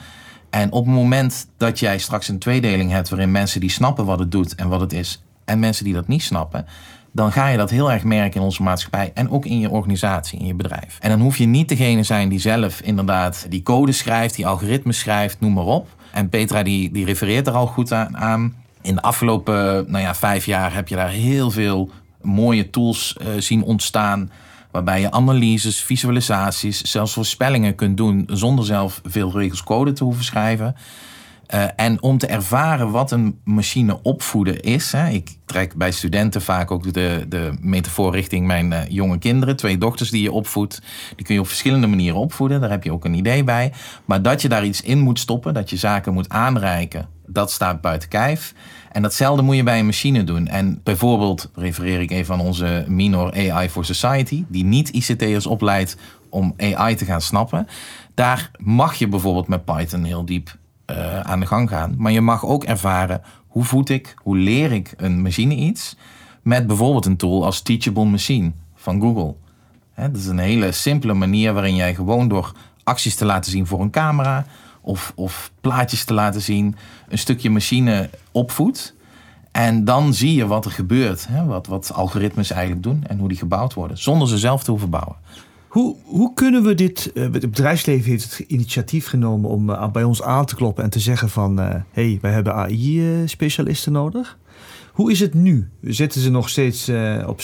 En 0.50 0.72
op 0.72 0.84
het 0.84 0.94
moment 0.94 1.48
dat 1.56 1.78
jij 1.78 1.98
straks 1.98 2.28
een 2.28 2.38
tweedeling 2.38 2.90
hebt 2.90 3.08
waarin 3.08 3.30
mensen 3.30 3.60
die 3.60 3.70
snappen 3.70 4.04
wat 4.04 4.18
het 4.18 4.30
doet 4.30 4.54
en 4.54 4.68
wat 4.68 4.80
het 4.80 4.92
is, 4.92 5.22
en 5.44 5.58
mensen 5.58 5.84
die 5.84 5.94
dat 5.94 6.08
niet 6.08 6.22
snappen, 6.22 6.66
dan 7.12 7.32
ga 7.32 7.48
je 7.48 7.56
dat 7.56 7.70
heel 7.70 7.92
erg 7.92 8.04
merken 8.04 8.40
in 8.40 8.46
onze 8.46 8.62
maatschappij 8.62 9.10
en 9.14 9.30
ook 9.30 9.44
in 9.44 9.60
je 9.60 9.70
organisatie, 9.70 10.38
in 10.38 10.46
je 10.46 10.54
bedrijf. 10.54 10.98
En 11.00 11.10
dan 11.10 11.20
hoef 11.20 11.36
je 11.36 11.46
niet 11.46 11.68
degene 11.68 12.02
zijn 12.02 12.28
die 12.28 12.38
zelf 12.38 12.80
inderdaad 12.80 13.46
die 13.48 13.62
code 13.62 13.92
schrijft, 13.92 14.34
die 14.34 14.46
algoritmes 14.46 14.98
schrijft, 14.98 15.40
noem 15.40 15.52
maar 15.52 15.64
op. 15.64 15.88
En 16.12 16.28
Petra 16.28 16.62
die, 16.62 16.92
die 16.92 17.04
refereert 17.04 17.46
er 17.46 17.52
al 17.52 17.66
goed 17.66 17.92
aan. 17.92 18.54
In 18.82 18.94
de 18.94 19.02
afgelopen 19.02 19.90
nou 19.90 20.04
ja, 20.04 20.14
vijf 20.14 20.46
jaar 20.46 20.74
heb 20.74 20.88
je 20.88 20.96
daar 20.96 21.10
heel 21.10 21.50
veel 21.50 21.90
mooie 22.26 22.70
tools 22.70 23.16
uh, 23.20 23.28
zien 23.38 23.62
ontstaan. 23.62 24.30
Waarbij 24.70 25.00
je 25.00 25.10
analyses, 25.10 25.82
visualisaties, 25.82 26.80
zelfs 26.80 27.12
voorspellingen 27.12 27.74
kunt 27.74 27.96
doen 27.96 28.28
zonder 28.32 28.64
zelf 28.64 29.00
veel 29.04 29.32
regels 29.32 29.62
code 29.62 29.92
te 29.92 30.04
hoeven 30.04 30.24
schrijven. 30.24 30.76
Uh, 31.54 31.64
en 31.76 32.02
om 32.02 32.18
te 32.18 32.26
ervaren 32.26 32.90
wat 32.90 33.10
een 33.10 33.40
machine 33.44 34.02
opvoeden 34.02 34.60
is. 34.60 34.92
Hè, 34.92 35.08
ik 35.08 35.36
trek 35.44 35.74
bij 35.74 35.90
studenten 35.90 36.42
vaak 36.42 36.70
ook 36.70 36.92
de, 36.92 37.24
de 37.28 37.56
metafoor 37.60 38.12
richting 38.14 38.46
mijn 38.46 38.72
uh, 38.72 38.78
jonge 38.88 39.18
kinderen. 39.18 39.56
Twee 39.56 39.78
dochters 39.78 40.10
die 40.10 40.22
je 40.22 40.32
opvoedt. 40.32 40.82
Die 41.16 41.26
kun 41.26 41.34
je 41.34 41.40
op 41.40 41.46
verschillende 41.46 41.86
manieren 41.86 42.18
opvoeden. 42.18 42.60
Daar 42.60 42.70
heb 42.70 42.84
je 42.84 42.92
ook 42.92 43.04
een 43.04 43.14
idee 43.14 43.44
bij. 43.44 43.72
Maar 44.04 44.22
dat 44.22 44.42
je 44.42 44.48
daar 44.48 44.64
iets 44.64 44.80
in 44.80 44.98
moet 44.98 45.18
stoppen. 45.18 45.54
Dat 45.54 45.70
je 45.70 45.76
zaken 45.76 46.12
moet 46.12 46.28
aanreiken. 46.28 47.08
Dat 47.26 47.50
staat 47.50 47.80
buiten 47.80 48.08
kijf. 48.08 48.54
En 48.92 49.02
datzelfde 49.02 49.42
moet 49.42 49.56
je 49.56 49.62
bij 49.62 49.78
een 49.78 49.86
machine 49.86 50.24
doen. 50.24 50.46
En 50.46 50.80
bijvoorbeeld 50.82 51.50
refereer 51.54 52.00
ik 52.00 52.10
even 52.10 52.34
aan 52.34 52.40
onze 52.40 52.84
minor 52.88 53.32
AI 53.32 53.68
for 53.68 53.84
Society, 53.84 54.44
die 54.48 54.64
niet 54.64 54.88
ICT'ers 54.88 55.46
opleidt 55.46 55.96
om 56.30 56.54
AI 56.58 56.94
te 56.94 57.04
gaan 57.04 57.20
snappen. 57.20 57.66
Daar 58.14 58.50
mag 58.58 58.94
je 58.94 59.08
bijvoorbeeld 59.08 59.48
met 59.48 59.64
Python 59.64 60.04
heel 60.04 60.24
diep 60.24 60.56
uh, 60.90 61.20
aan 61.20 61.40
de 61.40 61.46
gang 61.46 61.68
gaan. 61.68 61.94
Maar 61.98 62.12
je 62.12 62.20
mag 62.20 62.44
ook 62.44 62.64
ervaren 62.64 63.22
hoe 63.46 63.64
voed 63.64 63.88
ik, 63.88 64.14
hoe 64.16 64.36
leer 64.36 64.72
ik 64.72 64.94
een 64.96 65.22
machine 65.22 65.54
iets. 65.54 65.96
Met 66.42 66.66
bijvoorbeeld 66.66 67.06
een 67.06 67.16
tool 67.16 67.44
als 67.44 67.60
Teachable 67.60 68.04
Machine 68.04 68.52
van 68.74 69.00
Google. 69.00 69.34
Dat 69.94 70.16
is 70.16 70.26
een 70.26 70.38
hele 70.38 70.72
simpele 70.72 71.14
manier 71.14 71.52
waarin 71.52 71.74
jij 71.74 71.94
gewoon 71.94 72.28
door 72.28 72.52
acties 72.84 73.14
te 73.14 73.24
laten 73.24 73.50
zien 73.50 73.66
voor 73.66 73.80
een 73.80 73.90
camera 73.90 74.46
of, 74.80 75.12
of 75.14 75.50
plaatjes 75.60 76.04
te 76.04 76.14
laten 76.14 76.42
zien, 76.42 76.76
een 77.08 77.18
stukje 77.18 77.50
machine 77.50 78.10
opvoedt. 78.32 78.94
En 79.52 79.84
dan 79.84 80.14
zie 80.14 80.34
je 80.34 80.46
wat 80.46 80.64
er 80.64 80.70
gebeurt? 80.70 81.28
Wat, 81.46 81.66
wat 81.66 81.92
algoritmes 81.92 82.50
eigenlijk 82.50 82.82
doen 82.82 83.04
en 83.06 83.18
hoe 83.18 83.28
die 83.28 83.38
gebouwd 83.38 83.74
worden, 83.74 83.98
zonder 83.98 84.28
ze 84.28 84.38
zelf 84.38 84.62
te 84.62 84.70
hoeven 84.70 84.90
bouwen. 84.90 85.16
Hoe, 85.76 85.96
hoe 86.04 86.34
kunnen 86.34 86.62
we 86.62 86.74
dit, 86.74 87.10
uh, 87.14 87.22
het 87.22 87.50
bedrijfsleven 87.50 88.10
heeft 88.10 88.36
het 88.36 88.48
initiatief 88.48 89.06
genomen 89.06 89.50
om 89.50 89.70
uh, 89.70 89.88
bij 89.88 90.04
ons 90.04 90.22
aan 90.22 90.46
te 90.46 90.54
kloppen 90.54 90.84
en 90.84 90.90
te 90.90 91.00
zeggen 91.00 91.28
van, 91.28 91.56
hé, 91.56 91.74
uh, 91.74 91.82
hey, 91.90 92.18
wij 92.20 92.32
hebben 92.32 92.54
AI-specialisten 92.54 93.92
nodig. 93.92 94.38
Hoe 94.92 95.10
is 95.10 95.20
het 95.20 95.34
nu? 95.34 95.68
Zitten 95.80 96.20
ze 96.20 96.30
nog 96.30 96.48
steeds 96.48 96.90
op, 97.26 97.40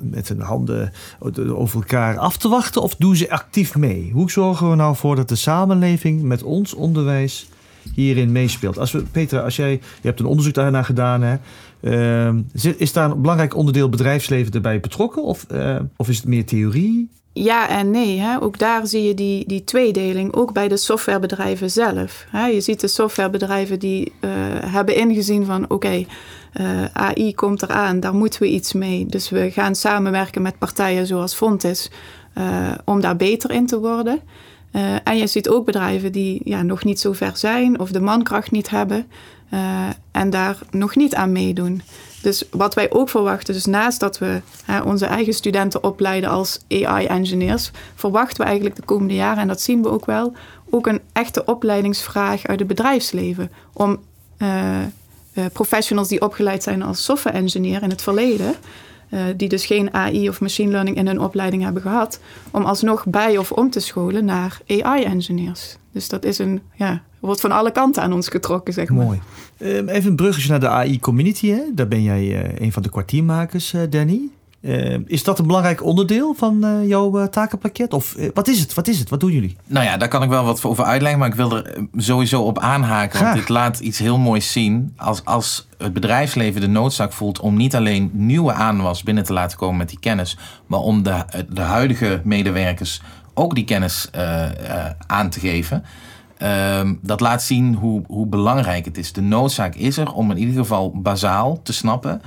met 0.00 0.28
hun 0.28 0.40
handen 0.40 0.92
over 1.54 1.80
elkaar 1.80 2.18
af 2.18 2.36
te 2.36 2.48
wachten 2.48 2.82
of 2.82 2.96
doen 2.96 3.16
ze 3.16 3.30
actief 3.30 3.76
mee? 3.76 4.10
Hoe 4.12 4.30
zorgen 4.30 4.70
we 4.70 4.76
nou 4.76 4.96
voor 4.96 5.16
dat 5.16 5.28
de 5.28 5.36
samenleving 5.36 6.22
met 6.22 6.42
ons 6.42 6.74
onderwijs 6.74 7.48
hierin 7.94 8.32
meespeelt? 8.32 8.78
Als 8.78 8.92
we, 8.92 9.02
Peter, 9.02 9.42
als 9.42 9.56
jij, 9.56 9.72
je 9.72 10.08
hebt 10.08 10.20
een 10.20 10.26
onderzoek 10.26 10.54
daarna 10.54 10.82
gedaan, 10.82 11.22
hè? 11.22 11.36
Uh, 11.82 12.34
is 12.76 12.92
daar 12.92 13.10
een 13.10 13.20
belangrijk 13.20 13.56
onderdeel 13.56 13.88
bedrijfsleven 13.88 14.52
erbij 14.52 14.80
betrokken 14.80 15.22
of, 15.22 15.46
of 15.96 16.08
is 16.08 16.16
het 16.16 16.26
meer 16.26 16.44
theorie? 16.44 17.10
ja 17.32 17.68
en 17.68 17.90
nee. 17.90 18.20
Hè. 18.20 18.42
Ook 18.42 18.58
daar 18.58 18.86
zie 18.86 19.02
je 19.02 19.14
die, 19.14 19.46
die 19.46 19.64
tweedeling, 19.64 20.34
ook 20.34 20.52
bij 20.52 20.68
de 20.68 20.76
softwarebedrijven 20.76 21.70
zelf. 21.70 22.26
Hè. 22.30 22.46
Je 22.46 22.60
ziet 22.60 22.80
de 22.80 22.88
softwarebedrijven 22.88 23.78
die 23.78 24.12
uh, 24.20 24.30
hebben 24.64 24.96
ingezien 24.96 25.44
van 25.44 25.70
oké, 25.70 26.04
uh, 26.60 26.84
AI 26.92 27.34
komt 27.34 27.62
eraan, 27.62 28.00
daar 28.00 28.14
moeten 28.14 28.42
we 28.42 28.48
iets 28.48 28.72
mee. 28.72 29.06
Dus 29.06 29.30
we 29.30 29.50
gaan 29.50 29.74
samenwerken 29.74 30.42
met 30.42 30.58
partijen 30.58 31.06
zoals 31.06 31.34
Fontis 31.34 31.90
om 32.84 33.00
daar 33.00 33.16
beter 33.16 33.50
in 33.50 33.66
te 33.66 33.80
worden. 33.80 34.20
En 35.04 35.16
je 35.16 35.26
ziet 35.26 35.48
ook 35.48 35.64
bedrijven 35.64 36.12
die 36.12 36.40
ja, 36.44 36.62
nog 36.62 36.84
niet 36.84 37.00
zo 37.00 37.12
ver 37.12 37.36
zijn 37.36 37.80
of 37.80 37.90
de 37.90 38.00
mankracht 38.00 38.50
niet 38.50 38.70
hebben 38.70 39.06
en 40.10 40.30
daar 40.30 40.58
nog 40.70 40.96
niet 40.96 41.14
aan 41.14 41.32
meedoen. 41.32 41.82
Dus 42.22 42.44
wat 42.50 42.74
wij 42.74 42.90
ook 42.90 43.08
verwachten, 43.08 43.54
dus 43.54 43.64
naast 43.64 44.00
dat 44.00 44.18
we 44.18 44.40
onze 44.84 45.06
eigen 45.06 45.32
studenten 45.32 45.84
opleiden 45.84 46.30
als 46.30 46.60
AI-engineers, 46.68 47.70
verwachten 47.94 48.36
we 48.36 48.44
eigenlijk 48.44 48.76
de 48.76 48.82
komende 48.82 49.14
jaren, 49.14 49.42
en 49.42 49.48
dat 49.48 49.60
zien 49.60 49.82
we 49.82 49.88
ook 49.88 50.06
wel, 50.06 50.32
ook 50.70 50.86
een 50.86 51.00
echte 51.12 51.44
opleidingsvraag 51.44 52.46
uit 52.46 52.58
het 52.58 52.68
bedrijfsleven. 52.68 53.50
Om 53.72 53.98
uh, 54.38 54.78
uh, 55.34 55.44
professionals 55.52 56.08
die 56.08 56.20
opgeleid 56.22 56.62
zijn 56.62 56.82
als 56.82 57.04
software-engineer 57.04 57.82
in 57.82 57.90
het 57.90 58.02
verleden, 58.02 58.54
uh, 59.12 59.20
die 59.36 59.48
dus 59.48 59.66
geen 59.66 59.94
AI 59.94 60.28
of 60.28 60.40
machine 60.40 60.70
learning 60.70 60.96
in 60.96 61.06
hun 61.06 61.20
opleiding 61.20 61.62
hebben 61.62 61.82
gehad, 61.82 62.20
om 62.50 62.64
alsnog 62.64 63.06
bij 63.06 63.38
of 63.38 63.52
om 63.52 63.70
te 63.70 63.80
scholen 63.80 64.24
naar 64.24 64.60
AI-engineers. 64.66 65.76
Dus 65.92 66.08
dat 66.08 66.24
is 66.24 66.38
een, 66.38 66.60
ja, 66.74 67.02
wordt 67.20 67.40
van 67.40 67.52
alle 67.52 67.72
kanten 67.72 68.02
aan 68.02 68.12
ons 68.12 68.28
getrokken, 68.28 68.72
zeg 68.72 68.88
maar. 68.88 69.04
Mooi. 69.04 69.20
Uh, 69.58 69.68
even 69.76 70.10
een 70.10 70.16
bruggetje 70.16 70.50
naar 70.50 70.60
de 70.60 70.68
AI-community. 70.68 71.54
Daar 71.74 71.88
ben 71.88 72.02
jij 72.02 72.22
uh, 72.22 72.58
een 72.58 72.72
van 72.72 72.82
de 72.82 72.90
kwartiermakers, 72.90 73.74
uh, 74.62 74.76
Danny. 74.76 75.04
is 75.06 75.24
dat 75.24 75.38
een 75.38 75.46
belangrijk 75.46 75.84
onderdeel 75.84 76.34
van 76.34 76.82
jouw 76.86 77.28
takenpakket? 77.28 77.92
Of 77.92 78.16
wat 78.34 78.48
is 78.48 78.60
het? 78.60 78.74
Wat 78.74 78.88
is 78.88 78.98
het? 78.98 79.08
Wat 79.08 79.20
doen 79.20 79.32
jullie? 79.32 79.56
Nou 79.66 79.84
ja, 79.84 79.96
daar 79.96 80.08
kan 80.08 80.22
ik 80.22 80.28
wel 80.28 80.44
wat 80.44 80.64
over 80.64 80.84
uitleggen, 80.84 81.18
maar 81.18 81.28
ik 81.28 81.34
wil 81.34 81.56
er 81.56 81.86
sowieso 81.96 82.42
op 82.42 82.58
aanhaken. 82.58 83.18
Graag. 83.18 83.28
Want 83.28 83.40
dit 83.40 83.48
laat 83.48 83.78
iets 83.78 83.98
heel 83.98 84.18
moois 84.18 84.52
zien. 84.52 84.92
Als, 84.96 85.24
als 85.24 85.68
het 85.78 85.92
bedrijfsleven 85.92 86.60
de 86.60 86.68
noodzaak 86.68 87.12
voelt 87.12 87.40
om 87.40 87.56
niet 87.56 87.76
alleen 87.76 88.10
nieuwe 88.12 88.52
aanwas 88.52 89.02
binnen 89.02 89.24
te 89.24 89.32
laten 89.32 89.58
komen 89.58 89.76
met 89.76 89.88
die 89.88 90.00
kennis, 90.00 90.38
maar 90.66 90.80
om 90.80 91.02
de, 91.02 91.24
de 91.48 91.60
huidige 91.60 92.20
medewerkers 92.24 93.02
ook 93.34 93.54
die 93.54 93.64
kennis 93.64 94.08
aan 95.06 95.30
te 95.30 95.40
geven. 95.40 95.84
Um, 96.78 96.98
dat 97.02 97.20
laat 97.20 97.42
zien 97.42 97.74
hoe, 97.74 98.02
hoe 98.06 98.26
belangrijk 98.26 98.84
het 98.84 98.98
is. 98.98 99.12
De 99.12 99.20
noodzaak 99.20 99.74
is 99.74 99.96
er 99.96 100.12
om 100.12 100.30
in 100.30 100.38
ieder 100.38 100.54
geval 100.54 100.92
bazaal 100.94 101.62
te 101.62 101.72
snappen 101.72 102.20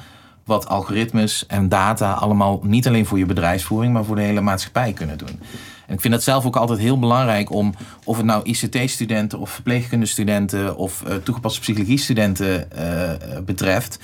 wat 0.45 0.67
algoritmes 0.67 1.45
en 1.45 1.69
data 1.69 2.11
allemaal 2.11 2.59
niet 2.63 2.87
alleen 2.87 3.05
voor 3.05 3.17
je 3.17 3.25
bedrijfsvoering, 3.25 3.93
maar 3.93 4.05
voor 4.05 4.15
de 4.15 4.21
hele 4.21 4.41
maatschappij 4.41 4.93
kunnen 4.93 5.17
doen. 5.17 5.39
En 5.87 5.93
ik 5.93 6.01
vind 6.01 6.13
dat 6.13 6.23
zelf 6.23 6.45
ook 6.45 6.55
altijd 6.55 6.79
heel 6.79 6.99
belangrijk 6.99 7.51
om, 7.51 7.73
of 8.03 8.17
het 8.17 8.25
nou 8.25 8.43
ICT-studenten 8.43 9.39
of 9.39 9.49
verpleegkundestudenten 9.49 10.77
of 10.77 11.03
uh, 11.07 11.15
toegepaste 11.15 11.59
psychologie-studenten 11.59 12.67
uh, 12.77 13.11
betreft, 13.45 13.99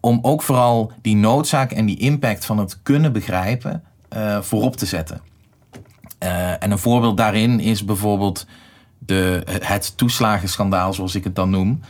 om 0.00 0.18
ook 0.22 0.42
vooral 0.42 0.92
die 1.02 1.16
noodzaak 1.16 1.72
en 1.72 1.86
die 1.86 1.98
impact 1.98 2.44
van 2.44 2.58
het 2.58 2.82
kunnen 2.82 3.12
begrijpen 3.12 3.82
voorop 4.40 4.76
te 4.76 4.86
zetten. 4.86 5.20
en 6.58 6.70
een 6.70 6.78
voorbeeld 6.78 7.16
daarin 7.16 7.60
is 7.60 7.84
bijvoorbeeld 7.84 8.46
de, 8.98 9.42
het 9.60 9.96
toeslagenschandaal, 9.96 10.94
zoals 10.94 11.14
ik 11.14 11.24
het 11.24 11.34
dan 11.34 11.50
noem. 11.50 11.80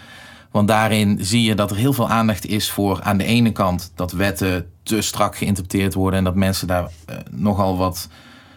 Want 0.51 0.69
daarin 0.69 1.19
zie 1.21 1.43
je 1.43 1.55
dat 1.55 1.71
er 1.71 1.77
heel 1.77 1.93
veel 1.93 2.09
aandacht 2.09 2.47
is 2.47 2.71
voor 2.71 3.03
aan 3.03 3.17
de 3.17 3.25
ene 3.25 3.53
kant 3.53 3.93
dat 3.95 4.13
wetten 4.13 4.71
te 4.83 5.01
strak 5.01 5.37
geïnterpreteerd 5.37 5.95
worden 5.95 6.19
en 6.19 6.25
dat 6.25 6.35
mensen 6.35 6.67
daar 6.67 6.83
uh, 6.83 7.17
nogal 7.31 7.77
wat 7.77 8.09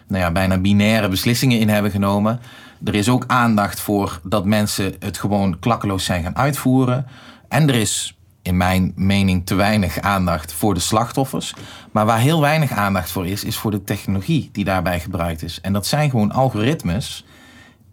nou 0.06 0.22
ja, 0.22 0.30
bijna 0.30 0.58
binaire 0.58 1.08
beslissingen 1.08 1.58
in 1.58 1.68
hebben 1.68 1.90
genomen. 1.90 2.40
Er 2.84 2.94
is 2.94 3.08
ook 3.08 3.24
aandacht 3.26 3.80
voor 3.80 4.20
dat 4.22 4.44
mensen 4.44 4.94
het 4.98 5.18
gewoon 5.18 5.58
klakkeloos 5.58 6.04
zijn 6.04 6.22
gaan 6.22 6.36
uitvoeren. 6.36 7.06
En 7.48 7.68
er 7.68 7.74
is 7.74 8.16
in 8.42 8.56
mijn 8.56 8.92
mening 8.96 9.46
te 9.46 9.54
weinig 9.54 10.00
aandacht 10.00 10.52
voor 10.52 10.74
de 10.74 10.80
slachtoffers. 10.80 11.54
Maar 11.90 12.06
waar 12.06 12.18
heel 12.18 12.40
weinig 12.40 12.70
aandacht 12.70 13.10
voor 13.10 13.26
is, 13.26 13.44
is 13.44 13.56
voor 13.56 13.70
de 13.70 13.84
technologie 13.84 14.48
die 14.52 14.64
daarbij 14.64 15.00
gebruikt 15.00 15.42
is. 15.42 15.60
En 15.60 15.72
dat 15.72 15.86
zijn 15.86 16.10
gewoon 16.10 16.32
algoritmes 16.32 17.24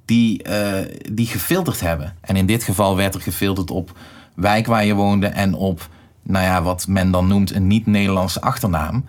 die, 0.09 0.47
uh, 0.49 0.71
die 1.11 1.25
gefilterd 1.25 1.79
hebben. 1.79 2.15
En 2.21 2.35
in 2.35 2.45
dit 2.45 2.63
geval 2.63 2.95
werd 2.95 3.15
er 3.15 3.21
gefilterd 3.21 3.71
op 3.71 3.97
wijk 4.35 4.67
waar 4.67 4.85
je 4.85 4.93
woonde 4.93 5.27
en 5.27 5.53
op, 5.53 5.89
nou 6.23 6.45
ja, 6.45 6.61
wat 6.61 6.87
men 6.87 7.11
dan 7.11 7.27
noemt 7.27 7.55
een 7.55 7.67
niet-Nederlandse 7.67 8.41
achternaam. 8.41 9.05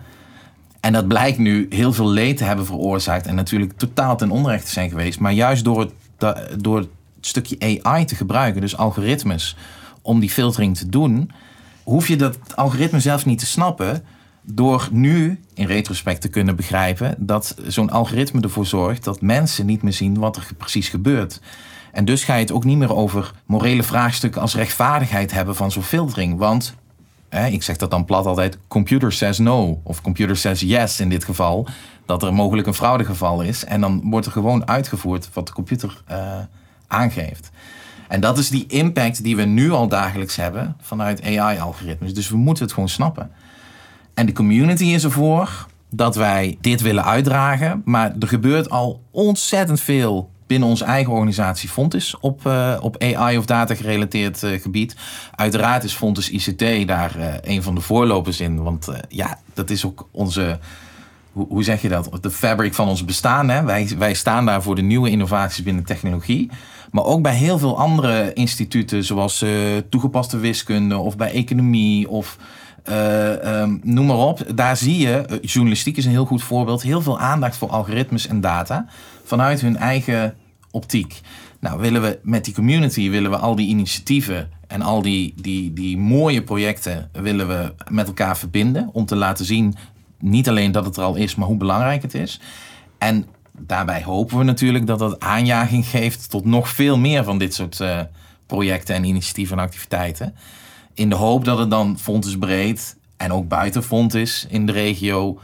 En 0.79 0.93
dat 0.93 1.07
blijkt 1.07 1.37
nu 1.37 1.65
heel 1.69 1.93
veel 1.93 2.09
leed 2.09 2.37
te 2.37 2.43
hebben 2.43 2.65
veroorzaakt 2.65 3.27
en 3.27 3.35
natuurlijk 3.35 3.77
totaal 3.77 4.17
ten 4.17 4.31
onrechte 4.31 4.65
te 4.65 4.71
zijn 4.71 4.89
geweest. 4.89 5.19
Maar 5.19 5.31
juist 5.31 5.63
door 5.63 5.79
het, 5.79 5.93
door 6.63 6.77
het 6.77 6.89
stukje 7.21 7.81
AI 7.83 8.05
te 8.05 8.15
gebruiken, 8.15 8.61
dus 8.61 8.77
algoritmes, 8.77 9.57
om 10.01 10.19
die 10.19 10.29
filtering 10.29 10.77
te 10.77 10.89
doen, 10.89 11.31
hoef 11.83 12.07
je 12.07 12.15
dat 12.15 12.37
algoritme 12.55 12.99
zelfs 12.99 13.25
niet 13.25 13.39
te 13.39 13.45
snappen. 13.45 14.03
Door 14.41 14.89
nu 14.91 15.39
in 15.61 15.67
retrospect 15.67 16.21
te 16.21 16.27
kunnen 16.27 16.55
begrijpen 16.55 17.15
dat 17.17 17.55
zo'n 17.67 17.89
algoritme 17.89 18.41
ervoor 18.41 18.65
zorgt 18.65 19.03
dat 19.03 19.21
mensen 19.21 19.65
niet 19.65 19.81
meer 19.81 19.93
zien 19.93 20.19
wat 20.19 20.35
er 20.35 20.47
precies 20.57 20.89
gebeurt. 20.89 21.41
En 21.91 22.05
dus 22.05 22.23
ga 22.23 22.33
je 22.33 22.41
het 22.41 22.51
ook 22.51 22.63
niet 22.63 22.77
meer 22.77 22.95
over 22.95 23.31
morele 23.45 23.83
vraagstukken 23.83 24.41
als 24.41 24.55
rechtvaardigheid 24.55 25.31
hebben 25.31 25.55
van 25.55 25.71
zo'n 25.71 25.83
filtering. 25.83 26.37
Want, 26.37 26.75
ik 27.49 27.63
zeg 27.63 27.77
dat 27.77 27.91
dan 27.91 28.05
plat 28.05 28.25
altijd, 28.25 28.57
computer 28.67 29.11
says 29.11 29.37
no 29.37 29.81
of 29.83 30.01
computer 30.01 30.37
says 30.37 30.59
yes 30.59 30.99
in 30.99 31.09
dit 31.09 31.23
geval. 31.23 31.67
Dat 32.05 32.23
er 32.23 32.33
mogelijk 32.33 32.67
een 32.67 32.73
fraudegeval 32.73 33.41
is. 33.41 33.65
En 33.65 33.81
dan 33.81 34.01
wordt 34.03 34.25
er 34.25 34.31
gewoon 34.31 34.67
uitgevoerd 34.67 35.29
wat 35.33 35.47
de 35.47 35.53
computer 35.53 36.03
uh, 36.11 36.17
aangeeft. 36.87 37.49
En 38.07 38.19
dat 38.19 38.37
is 38.37 38.49
die 38.49 38.65
impact 38.67 39.23
die 39.23 39.35
we 39.35 39.43
nu 39.43 39.71
al 39.71 39.87
dagelijks 39.87 40.35
hebben 40.35 40.75
vanuit 40.81 41.23
AI-algoritmes. 41.23 42.13
Dus 42.13 42.29
we 42.29 42.37
moeten 42.37 42.63
het 42.63 42.73
gewoon 42.73 42.89
snappen. 42.89 43.31
En 44.13 44.25
de 44.25 44.33
community 44.33 44.85
is 44.85 45.03
ervoor 45.03 45.67
dat 45.89 46.15
wij 46.15 46.57
dit 46.61 46.81
willen 46.81 47.05
uitdragen. 47.05 47.81
Maar 47.85 48.15
er 48.19 48.27
gebeurt 48.27 48.69
al 48.69 49.01
ontzettend 49.11 49.81
veel 49.81 50.29
binnen 50.51 50.69
onze 50.69 50.85
eigen 50.85 51.13
organisatie 51.13 51.69
Fontis 51.69 52.19
op, 52.19 52.45
uh, 52.47 52.77
op 52.81 53.03
AI 53.03 53.37
of 53.37 53.45
data 53.45 53.75
gerelateerd 53.75 54.43
uh, 54.43 54.61
gebied. 54.61 54.95
Uiteraard 55.35 55.83
is 55.83 55.93
Fontis 55.93 56.29
ICT 56.29 56.87
daar 56.87 57.17
uh, 57.17 57.25
een 57.41 57.63
van 57.63 57.75
de 57.75 57.81
voorlopers 57.81 58.39
in. 58.39 58.63
Want 58.63 58.87
ja, 59.09 59.39
dat 59.53 59.69
is 59.69 59.85
ook 59.85 60.07
onze, 60.11 60.59
hoe, 61.31 61.47
hoe, 61.47 61.63
zeg 61.63 61.81
je 61.81 61.89
dat? 61.89 62.09
De 62.21 62.31
fabric 62.31 62.73
van 62.73 62.87
ons 62.87 63.05
bestaan. 63.05 63.49
Hè? 63.49 63.63
Wij, 63.63 63.89
wij 63.97 64.13
staan 64.13 64.45
daar 64.45 64.63
voor 64.63 64.75
de 64.75 64.81
nieuwe 64.81 65.09
innovaties 65.09 65.63
binnen 65.63 65.83
technologie. 65.83 66.49
Maar 66.91 67.03
ook 67.03 67.21
bij 67.21 67.35
heel 67.35 67.59
veel 67.59 67.77
andere 67.77 68.33
instituten, 68.33 69.03
zoals 69.03 69.45
toegepaste 69.89 70.37
wiskunde 70.37 70.97
of 70.97 71.17
bij 71.17 71.31
economie 71.31 72.09
of 72.09 72.37
uh, 72.89 73.61
um, 73.61 73.79
noem 73.83 74.05
maar 74.05 74.17
op. 74.17 74.43
Daar 74.55 74.77
zie 74.77 74.97
je, 74.97 75.39
journalistiek 75.41 75.97
is 75.97 76.05
een 76.05 76.11
heel 76.11 76.25
goed 76.25 76.43
voorbeeld, 76.43 76.81
heel 76.81 77.01
veel 77.01 77.19
aandacht 77.19 77.57
voor 77.57 77.69
algoritmes 77.69 78.27
en 78.27 78.41
data 78.41 78.85
vanuit 79.23 79.61
hun 79.61 79.77
eigen 79.77 80.35
optiek. 80.71 81.21
Nou, 81.59 81.79
willen 81.79 82.01
we 82.01 82.19
met 82.23 82.45
die 82.45 82.53
community, 82.53 83.09
willen 83.09 83.31
we 83.31 83.37
al 83.37 83.55
die 83.55 83.67
initiatieven 83.67 84.49
en 84.67 84.81
al 84.81 85.01
die, 85.01 85.33
die, 85.35 85.73
die 85.73 85.97
mooie 85.97 86.41
projecten 86.43 87.09
willen 87.11 87.47
we 87.47 87.73
met 87.89 88.07
elkaar 88.07 88.37
verbinden 88.37 88.89
om 88.93 89.05
te 89.05 89.15
laten 89.15 89.45
zien, 89.45 89.75
niet 90.19 90.49
alleen 90.49 90.71
dat 90.71 90.85
het 90.85 90.97
er 90.97 91.03
al 91.03 91.15
is, 91.15 91.35
maar 91.35 91.47
hoe 91.47 91.57
belangrijk 91.57 92.01
het 92.01 92.13
is. 92.13 92.39
En 92.97 93.25
daarbij 93.57 94.03
hopen 94.03 94.37
we 94.37 94.43
natuurlijk 94.43 94.87
dat 94.87 94.99
dat 94.99 95.19
aanjaging 95.19 95.85
geeft 95.85 96.29
tot 96.29 96.45
nog 96.45 96.69
veel 96.69 96.97
meer 96.97 97.23
van 97.23 97.37
dit 97.37 97.53
soort 97.53 97.79
uh, 97.79 97.99
projecten 98.45 98.95
en 98.95 99.03
initiatieven 99.03 99.57
en 99.57 99.63
activiteiten. 99.63 100.35
In 100.93 101.09
de 101.09 101.15
hoop 101.15 101.45
dat 101.45 101.57
het 101.57 101.69
dan 101.69 101.99
Fontes 101.99 102.37
breed 102.37 102.95
en 103.17 103.31
ook 103.31 103.47
buiten 103.47 103.83
Fontes 103.83 104.45
in 104.49 104.65
de 104.65 104.71
regio 104.71 105.39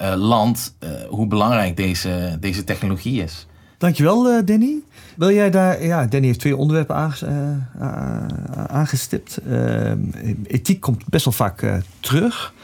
uh, 0.00 0.14
land 0.14 0.74
uh, 0.80 0.90
hoe 1.08 1.26
belangrijk 1.26 1.76
deze, 1.76 2.36
deze 2.40 2.64
technologie 2.64 3.22
is. 3.22 3.46
Dankjewel, 3.78 4.30
uh, 4.30 4.38
Danny. 4.44 4.82
Wil 5.16 5.30
jij 5.30 5.50
daar, 5.50 5.84
ja, 5.84 6.06
Danny 6.06 6.26
heeft 6.26 6.38
twee 6.38 6.56
onderwerpen 6.56 6.96
aanges, 6.96 7.24
aangestipt. 8.66 9.36
Ehm, 9.36 9.98
ethiek 10.46 10.80
komt 10.80 11.08
best 11.08 11.24
wel 11.24 11.34
vaak 11.34 11.82
terug. 12.00 12.54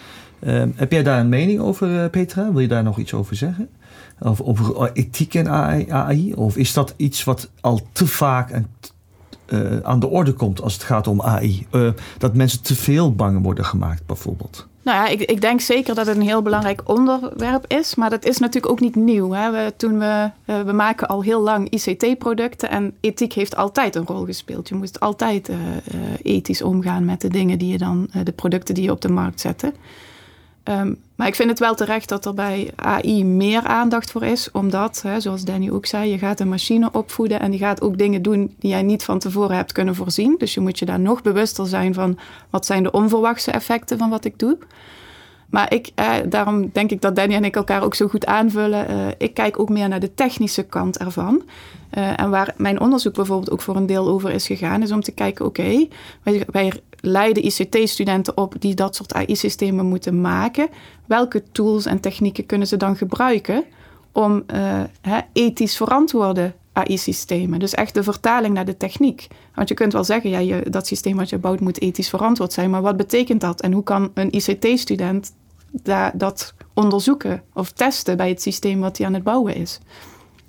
Ehm, 0.40 0.70
heb 0.74 0.92
jij 0.92 1.02
daar 1.02 1.20
een 1.20 1.28
mening 1.28 1.60
over, 1.60 2.10
Petra? 2.10 2.52
Wil 2.52 2.60
je 2.60 2.68
daar 2.68 2.82
nog 2.82 2.98
iets 2.98 3.14
over 3.14 3.36
zeggen? 3.36 3.68
Of 4.18 4.40
over 4.40 4.92
ethiek 4.92 5.34
en 5.34 5.48
AI? 5.48 6.34
Of 6.34 6.56
is 6.56 6.72
dat 6.72 6.94
iets 6.96 7.24
wat 7.24 7.50
al 7.60 7.80
te 7.92 8.06
vaak 8.06 8.50
en 8.50 8.66
uh, 9.48 9.78
aan 9.82 10.00
de 10.00 10.08
orde 10.08 10.32
komt 10.32 10.62
als 10.62 10.72
het 10.72 10.82
gaat 10.82 11.06
om 11.06 11.22
AI. 11.22 11.66
Uh, 11.72 11.90
dat 12.18 12.34
mensen 12.34 12.62
te 12.62 12.74
veel 12.74 13.14
bang 13.14 13.42
worden 13.42 13.64
gemaakt, 13.64 14.06
bijvoorbeeld. 14.06 14.66
Nou 14.82 14.96
ja, 14.98 15.08
ik, 15.08 15.20
ik, 15.20 15.40
denk 15.40 15.60
zeker 15.60 15.94
dat 15.94 16.06
het 16.06 16.16
een 16.16 16.22
heel 16.22 16.42
belangrijk 16.42 16.82
onderwerp 16.84 17.64
is. 17.66 17.94
Maar 17.94 18.10
dat 18.10 18.24
is 18.24 18.38
natuurlijk 18.38 18.72
ook 18.72 18.80
niet 18.80 18.94
nieuw. 18.94 19.30
Hè. 19.30 19.50
We, 19.50 19.74
toen 19.76 19.98
we, 19.98 20.30
uh, 20.46 20.60
we 20.60 20.72
maken 20.72 21.08
al 21.08 21.22
heel 21.22 21.40
lang 21.40 21.70
ICT-producten. 21.70 22.70
En 22.70 22.94
ethiek 23.00 23.32
heeft 23.32 23.56
altijd 23.56 23.94
een 23.94 24.06
rol 24.06 24.24
gespeeld. 24.24 24.68
Je 24.68 24.74
moet 24.74 25.00
altijd 25.00 25.50
ethisch 26.22 26.62
omgaan 26.62 27.04
met 27.04 27.20
de 27.20 27.28
dingen 27.28 27.58
die 27.58 27.72
je 27.72 27.78
dan, 27.78 28.10
de 28.24 28.32
producten 28.32 28.74
die 28.74 28.84
je 28.84 28.90
op 28.90 29.00
de 29.00 29.10
markt 29.10 29.40
zet. 29.40 29.72
Um, 30.64 30.98
Maar 31.18 31.26
ik 31.26 31.34
vind 31.34 31.48
het 31.48 31.58
wel 31.58 31.74
terecht 31.74 32.08
dat 32.08 32.24
er 32.24 32.34
bij 32.34 32.70
AI 32.76 33.24
meer 33.24 33.62
aandacht 33.62 34.10
voor 34.10 34.22
is. 34.22 34.50
Omdat, 34.50 35.02
hè, 35.02 35.20
zoals 35.20 35.44
Danny 35.44 35.70
ook 35.70 35.86
zei, 35.86 36.10
je 36.10 36.18
gaat 36.18 36.40
een 36.40 36.48
machine 36.48 36.88
opvoeden. 36.92 37.40
En 37.40 37.50
die 37.50 37.60
gaat 37.60 37.80
ook 37.80 37.98
dingen 37.98 38.22
doen 38.22 38.54
die 38.58 38.70
jij 38.70 38.82
niet 38.82 39.04
van 39.04 39.18
tevoren 39.18 39.56
hebt 39.56 39.72
kunnen 39.72 39.94
voorzien. 39.94 40.34
Dus 40.38 40.54
je 40.54 40.60
moet 40.60 40.78
je 40.78 40.84
daar 40.84 41.00
nog 41.00 41.22
bewuster 41.22 41.66
zijn 41.66 41.94
van 41.94 42.18
wat 42.50 42.66
zijn 42.66 42.82
de 42.82 42.90
onverwachte 42.90 43.50
effecten 43.50 43.98
van 43.98 44.10
wat 44.10 44.24
ik 44.24 44.38
doe. 44.38 44.58
Maar 45.50 45.74
ik, 45.74 45.90
eh, 45.94 46.14
daarom 46.28 46.70
denk 46.72 46.90
ik 46.90 47.00
dat 47.00 47.16
Danny 47.16 47.34
en 47.34 47.44
ik 47.44 47.56
elkaar 47.56 47.82
ook 47.82 47.94
zo 47.94 48.08
goed 48.08 48.26
aanvullen. 48.26 48.88
Eh, 48.88 49.06
ik 49.18 49.34
kijk 49.34 49.58
ook 49.58 49.68
meer 49.68 49.88
naar 49.88 50.00
de 50.00 50.14
technische 50.14 50.62
kant 50.62 50.98
ervan. 50.98 51.42
Uh, 51.98 52.20
en 52.20 52.30
waar 52.30 52.54
mijn 52.56 52.80
onderzoek 52.80 53.14
bijvoorbeeld 53.14 53.50
ook 53.50 53.60
voor 53.60 53.76
een 53.76 53.86
deel 53.86 54.08
over 54.08 54.30
is 54.30 54.46
gegaan, 54.46 54.82
is 54.82 54.92
om 54.92 55.00
te 55.00 55.12
kijken: 55.12 55.44
oké, 55.44 55.86
wij, 56.22 56.44
wij, 56.50 56.72
leiden 57.00 57.44
ICT-studenten 57.44 58.36
op 58.36 58.54
die 58.58 58.74
dat 58.74 58.96
soort 58.96 59.14
AI-systemen 59.14 59.86
moeten 59.86 60.20
maken. 60.20 60.68
Welke 61.06 61.42
tools 61.52 61.86
en 61.86 62.00
technieken 62.00 62.46
kunnen 62.46 62.66
ze 62.66 62.76
dan 62.76 62.96
gebruiken 62.96 63.64
om 64.12 64.44
uh, 64.54 64.82
ethisch 65.32 65.76
verantwoorde 65.76 66.52
AI-systemen. 66.72 67.58
Dus 67.58 67.74
echt 67.74 67.94
de 67.94 68.02
vertaling 68.02 68.54
naar 68.54 68.64
de 68.64 68.76
techniek. 68.76 69.26
Want 69.54 69.68
je 69.68 69.74
kunt 69.74 69.92
wel 69.92 70.04
zeggen, 70.04 70.30
ja, 70.30 70.38
je, 70.38 70.70
dat 70.70 70.86
systeem 70.86 71.16
wat 71.16 71.28
je 71.28 71.38
bouwt 71.38 71.60
moet 71.60 71.80
ethisch 71.80 72.08
verantwoord 72.08 72.52
zijn. 72.52 72.70
Maar 72.70 72.82
wat 72.82 72.96
betekent 72.96 73.40
dat? 73.40 73.60
En 73.60 73.72
hoe 73.72 73.82
kan 73.82 74.10
een 74.14 74.34
ICT-student 74.34 75.32
dat 76.14 76.54
onderzoeken 76.74 77.42
of 77.54 77.70
testen 77.70 78.16
bij 78.16 78.28
het 78.28 78.42
systeem 78.42 78.80
wat 78.80 78.98
hij 78.98 79.06
aan 79.06 79.14
het 79.14 79.22
bouwen 79.22 79.54
is? 79.54 79.80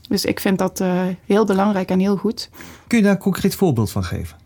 Dus 0.09 0.25
ik 0.25 0.39
vind 0.39 0.57
dat 0.57 0.79
uh, 0.79 1.01
heel 1.25 1.45
belangrijk 1.45 1.89
en 1.89 1.99
heel 1.99 2.17
goed. 2.17 2.49
Kun 2.87 2.97
je 2.97 3.03
daar 3.03 3.13
een 3.13 3.19
concreet 3.19 3.55
voorbeeld 3.55 3.91
van 3.91 4.03
geven? 4.03 4.37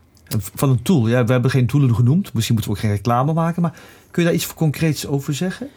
Van 0.56 0.70
een 0.70 0.82
tool. 0.82 1.08
Ja, 1.08 1.26
we 1.26 1.32
hebben 1.32 1.52
geen 1.52 1.68
toolen 1.68 1.96
genoemd. 1.96 2.34
Misschien 2.34 2.56
moeten 2.56 2.74
we 2.74 2.78
ook 2.78 2.84
geen 2.84 2.96
reclame 2.96 3.34
maken. 3.34 3.62
Maar 3.62 3.80
kun 4.12 4.22
je 4.22 4.28
daar 4.28 4.38
iets 4.38 4.54
concreets 4.54 5.08
over 5.08 5.34
zeggen? 5.34 5.68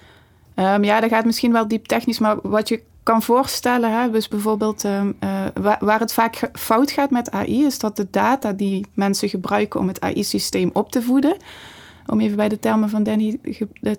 Um, 0.55 0.85
ja, 0.85 1.01
dat 1.01 1.11
gaat 1.11 1.25
misschien 1.25 1.53
wel 1.53 1.69
diep 1.69 1.87
technisch. 1.87 2.19
Maar 2.19 2.37
wat 2.43 2.69
je 2.69 2.83
kan 3.03 3.23
voorstellen, 3.23 4.01
hè, 4.01 4.11
dus 4.11 4.29
bijvoorbeeld 4.29 4.85
um, 4.85 5.17
uh, 5.21 5.45
waar, 5.81 6.01
het 6.01 6.13
vaak 6.13 6.51
fout 6.53 6.91
gaat 6.91 7.11
met 7.11 7.31
AI, 7.31 7.65
is 7.65 7.79
dat 7.79 7.97
de 7.97 8.07
data 8.11 8.53
die 8.53 8.87
mensen 8.95 9.29
gebruiken 9.29 9.81
om 9.81 9.89
het 9.89 10.01
AI-systeem 10.01 10.71
op 10.73 10.91
te 10.91 11.03
voeden, 11.03 11.37
om 12.07 12.21
even 12.21 12.37
bij 12.37 12.49
de 12.49 12.59
termen 12.59 12.89
van 12.89 13.03
Danny 13.03 13.39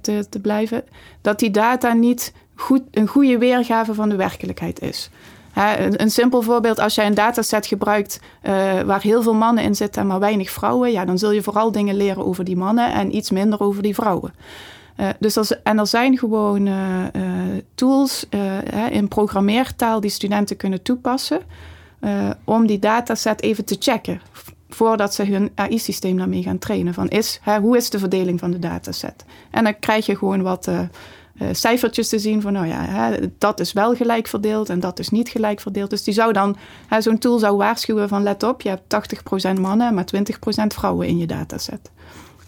te, 0.01 0.25
te 0.29 0.39
blijven, 0.39 0.83
dat 1.21 1.39
die 1.39 1.51
data 1.51 1.93
niet 1.93 2.33
goed, 2.55 2.81
een 2.91 3.07
goede 3.07 3.37
weergave 3.37 3.93
van 3.93 4.09
de 4.09 4.15
werkelijkheid 4.15 4.81
is. 4.81 5.09
Een, 5.57 6.11
simpel 6.11 6.41
voorbeeld, 6.41 6.79
als 6.79 6.95
jij 6.95 7.05
een 7.05 7.13
dataset 7.13 7.67
gebruikt 7.67 8.19
uh, 8.43 8.81
waar 8.81 9.01
heel 9.01 9.21
veel 9.21 9.33
mannen 9.33 9.63
in 9.63 9.75
zitten 9.75 10.01
en 10.01 10.07
maar 10.07 10.19
weinig 10.19 10.49
vrouwen, 10.49 10.91
ja, 10.91 11.05
dan 11.05 11.17
zul 11.17 11.31
je 11.31 11.41
vooral 11.41 11.71
dingen 11.71 11.95
leren 11.95 12.25
over 12.25 12.43
die 12.43 12.55
mannen 12.55 12.93
en 12.93 13.15
iets 13.15 13.31
minder 13.31 13.59
over 13.59 13.83
die 13.83 13.95
vrouwen. 13.95 14.33
Uh, 14.97 15.07
dus 15.19 15.37
als, 15.37 15.61
en 15.61 15.79
er 15.79 15.87
zijn 15.87 16.17
gewoon 16.17 16.65
uh, 16.65 16.75
tools 17.75 18.25
in 18.89 19.07
programmeertaal 19.07 19.99
die 19.99 20.09
studenten 20.09 20.57
kunnen 20.57 20.81
toepassen 20.81 21.41
om 22.43 22.67
die 22.67 22.79
dataset 22.79 23.41
even 23.41 23.65
te 23.65 23.75
checken 23.79 24.21
voordat 24.69 25.13
ze 25.13 25.23
hun 25.23 25.51
AI-systeem 25.55 26.17
daarmee 26.17 26.43
gaan 26.43 26.59
trainen. 26.59 26.93
Van 26.93 27.07
is, 27.07 27.39
hoe 27.61 27.77
is 27.77 27.89
de 27.89 27.99
verdeling 27.99 28.39
van 28.39 28.51
de 28.51 28.59
dataset? 28.59 29.25
En 29.51 29.63
dan 29.63 29.79
krijg 29.79 30.05
je 30.05 30.17
gewoon 30.17 30.41
wat 30.41 30.69
uh, 31.41 31.47
cijfertjes 31.51 32.09
te 32.09 32.19
zien 32.19 32.41
van, 32.41 32.53
nou 32.53 32.67
ja, 32.67 32.85
hè, 32.85 33.17
dat 33.37 33.59
is 33.59 33.73
wel 33.73 33.95
gelijk 33.95 34.27
verdeeld 34.27 34.69
en 34.69 34.79
dat 34.79 34.99
is 34.99 35.09
niet 35.09 35.29
gelijk 35.29 35.59
verdeeld. 35.59 35.89
Dus 35.89 36.03
die 36.03 36.13
zou 36.13 36.33
dan, 36.33 36.55
zo'n 36.99 37.17
tool 37.17 37.39
zou 37.39 37.57
waarschuwen 37.57 38.09
van, 38.09 38.23
let 38.23 38.43
op, 38.43 38.61
je 38.61 38.69
hebt 38.69 39.57
80% 39.57 39.59
mannen, 39.59 39.93
maar 39.93 40.05
20% 40.15 40.19
vrouwen 40.67 41.07
in 41.07 41.17
je 41.17 41.27
dataset. 41.27 41.91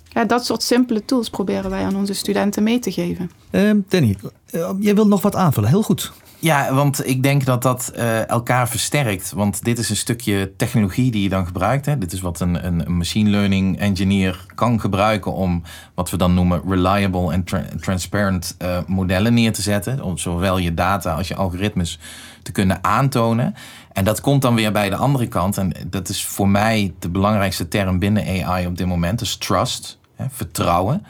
Ja, 0.10 0.26
dat 0.26 0.46
soort 0.46 0.64
simpele 0.64 1.06
tools 1.06 1.30
proberen 1.30 1.70
wij 1.70 1.84
aan 1.84 1.96
onze 1.96 2.14
studenten 2.14 2.64
mee 2.64 2.80
te 2.80 2.92
geven. 2.92 3.32
Uh, 3.52 3.72
Danny, 3.88 4.16
uh, 4.52 4.70
jij 4.80 4.96
wilt 4.96 5.08
nog 5.08 5.22
wat 5.22 5.36
aanvullen. 5.36 5.70
Heel 5.70 5.84
goed. 5.84 6.12
Ja, 6.42 6.74
want 6.74 7.08
ik 7.08 7.24
denk 7.24 7.46
dat 7.46 7.62
dat 7.62 7.92
uh, 7.96 8.30
elkaar 8.30 8.70
versterkt. 8.70 9.32
Want 9.36 9.64
dit 9.64 9.80
is 9.80 9.90
een 9.90 9.96
stukje 9.96 10.52
technologie 10.58 11.12
die 11.12 11.24
je 11.24 11.30
dan 11.30 11.46
gebruikt. 11.46 11.86
Hè. 11.86 11.98
Dit 11.98 12.12
is 12.12 12.22
wat 12.22 12.40
een, 12.40 12.66
een 12.66 12.98
machine 12.98 13.30
learning 13.30 13.80
engineer 13.80 14.46
kan 14.56 14.80
gebruiken 14.80 15.34
om 15.34 15.64
wat 15.94 16.10
we 16.10 16.18
dan 16.18 16.34
noemen 16.34 16.62
reliable 16.68 17.32
en 17.32 17.44
tra 17.44 17.66
transparent 17.80 18.56
uh, 18.62 18.78
modellen 18.88 19.34
neer 19.34 19.54
te 19.54 19.62
zetten. 19.62 20.02
Om 20.02 20.18
zowel 20.18 20.58
je 20.58 20.74
data 20.74 21.14
als 21.16 21.28
je 21.28 21.36
algoritmes 21.36 22.00
te 22.44 22.52
kunnen 22.52 22.84
aantonen. 22.84 23.56
En 23.94 24.04
dat 24.04 24.22
komt 24.22 24.42
dan 24.42 24.56
weer 24.56 24.72
bij 24.72 24.90
de 24.90 24.96
andere 24.96 25.28
kant. 25.28 25.58
En 25.58 25.74
dat 25.88 26.10
is 26.10 26.26
voor 26.26 26.50
mij 26.50 26.94
de 27.00 27.10
belangrijkste 27.10 27.68
term 27.68 28.00
binnen 28.00 28.46
AI 28.46 28.68
op 28.68 28.78
dit 28.78 28.88
moment. 28.88 29.22
is 29.22 29.36
trust, 29.36 29.99
vertrouwen. 30.30 31.06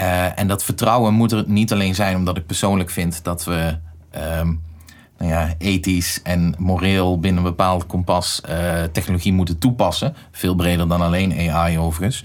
Uh, 0.00 0.38
en 0.38 0.48
dat 0.48 0.64
vertrouwen 0.64 1.14
moet 1.14 1.32
er 1.32 1.44
niet 1.46 1.72
alleen 1.72 1.94
zijn 1.94 2.16
omdat 2.16 2.36
ik 2.36 2.46
persoonlijk 2.46 2.90
vind 2.90 3.24
dat 3.24 3.44
we 3.44 3.78
um, 4.38 4.62
nou 5.18 5.30
ja, 5.30 5.54
ethisch 5.58 6.22
en 6.22 6.54
moreel 6.58 7.20
binnen 7.20 7.44
een 7.44 7.50
bepaald 7.50 7.86
kompas 7.86 8.40
uh, 8.48 8.82
technologie 8.92 9.32
moeten 9.32 9.58
toepassen. 9.58 10.16
Veel 10.30 10.54
breder 10.54 10.88
dan 10.88 11.00
alleen 11.00 11.50
AI 11.50 11.78
overigens. 11.78 12.24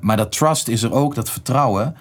Maar 0.00 0.16
dat 0.16 0.32
trust 0.32 0.68
is 0.68 0.82
er 0.82 0.92
ook, 0.92 1.14
dat 1.14 1.30
vertrouwen, 1.30 1.96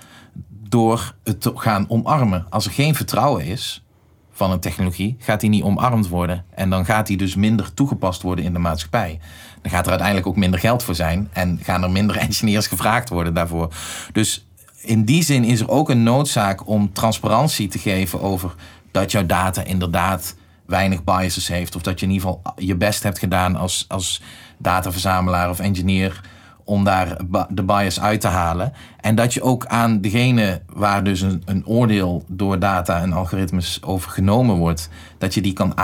door 0.70 1.14
het 1.24 1.42
te 1.42 1.52
gaan 1.56 1.86
omarmen. 1.90 2.46
Als 2.50 2.66
er 2.66 2.72
geen 2.72 2.96
vertrouwen 2.96 3.46
is 3.46 3.84
van 4.32 4.52
een 4.52 4.60
technologie, 4.60 5.16
gaat 5.20 5.40
die 5.40 5.50
niet 5.50 5.64
omarmd 5.64 6.08
worden. 6.08 6.46
En 6.56 6.70
dan 6.70 6.86
gaat 6.86 7.08
die 7.08 7.18
dus 7.18 7.36
minder 7.36 7.74
toegepast 7.74 8.22
worden 8.22 8.46
in 8.46 8.54
de 8.54 8.60
maatschappij. 8.60 9.20
Dan 9.64 9.72
gaat 9.72 9.84
er 9.84 9.90
uiteindelijk 9.90 10.28
ook 10.28 10.36
minder 10.36 10.60
geld 10.60 10.84
voor 10.84 10.96
zijn 10.96 11.30
en 11.34 11.60
gaan 11.64 11.84
er 11.84 11.92
minder 11.92 12.18
engineers 12.28 12.68
gevraagd 12.68 13.10
worden 13.10 13.34
daarvoor. 13.34 13.74
Dus 14.12 14.46
in 14.82 15.06
die 15.06 15.24
zin 15.24 15.44
is 15.44 15.60
er 15.60 15.70
ook 15.70 15.90
een 15.90 16.04
noodzaak 16.04 16.68
om 16.68 16.94
transparantie 16.94 17.68
te 17.68 17.80
geven 17.80 18.22
over 18.22 18.56
dat 18.92 19.12
jouw 19.12 19.26
data 19.26 19.64
inderdaad 19.64 20.36
weinig 20.66 21.04
biases 21.04 21.48
heeft. 21.48 21.76
Of 21.76 21.82
dat 21.82 22.00
je 22.00 22.06
in 22.06 22.12
ieder 22.12 22.28
geval 22.28 22.54
je 22.56 22.76
best 22.76 23.04
hebt 23.04 23.20
gedaan 23.20 23.56
als, 23.56 23.86
als 23.88 24.22
dataverzamelaar 24.58 25.50
of 25.50 25.60
engineer 25.60 26.22
om 26.64 26.84
daar 26.84 27.18
de 27.50 27.64
bias 27.64 28.00
uit 28.00 28.22
te 28.22 28.28
halen. 28.28 28.74
En 29.00 29.16
dat 29.16 29.34
je 29.34 29.42
ook 29.42 29.66
aan 29.66 30.02
degene 30.02 30.62
waar 30.74 31.04
dus 31.04 31.22
een, 31.22 31.42
een 31.46 31.66
oordeel 31.66 32.24
door 32.28 32.60
data 32.60 33.02
en 33.02 33.14
algoritmes 33.14 33.84
over 33.84 34.12
genomen 34.12 34.56
wordt, 34.56 34.90
dat 35.18 35.34
je 35.34 35.42
die 35.42 35.54
kan 35.54 35.78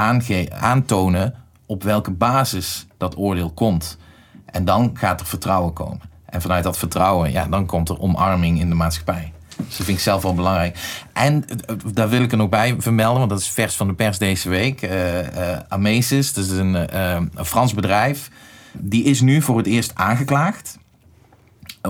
aantonen 0.49 1.33
op 1.65 1.83
welke 1.83 2.11
basis 2.11 2.87
dat 2.99 3.17
oordeel 3.17 3.51
komt. 3.51 3.97
En 4.45 4.65
dan 4.65 4.91
gaat 4.93 5.19
er 5.19 5.25
vertrouwen 5.25 5.73
komen. 5.73 6.01
En 6.25 6.41
vanuit 6.41 6.63
dat 6.63 6.77
vertrouwen, 6.77 7.31
ja, 7.31 7.45
dan 7.45 7.65
komt 7.65 7.89
er 7.89 7.99
omarming 7.99 8.59
in 8.59 8.69
de 8.69 8.75
maatschappij. 8.75 9.33
Dus 9.57 9.77
dat 9.77 9.85
vind 9.85 9.97
ik 9.97 10.03
zelf 10.03 10.21
wel 10.21 10.33
belangrijk. 10.33 10.77
En 11.13 11.45
eh, 11.47 11.75
daar 11.93 12.09
wil 12.09 12.21
ik 12.21 12.31
er 12.31 12.37
nog 12.37 12.49
bij 12.49 12.75
vermelden, 12.77 13.17
want 13.17 13.29
dat 13.29 13.39
is 13.39 13.49
vers 13.49 13.75
van 13.75 13.87
de 13.87 13.93
pers 13.93 14.17
deze 14.17 14.49
week. 14.49 14.81
Uh, 14.81 15.19
uh, 15.21 15.59
Amesis, 15.67 16.33
dat 16.33 16.45
is 16.45 16.51
een, 16.51 16.97
een, 16.97 17.31
Frans 17.45 17.73
bedrijf. 17.73 18.29
Die 18.73 19.03
is 19.03 19.21
nu 19.21 19.41
voor 19.41 19.57
het 19.57 19.67
eerst 19.67 19.91
aangeklaagd. 19.95 20.77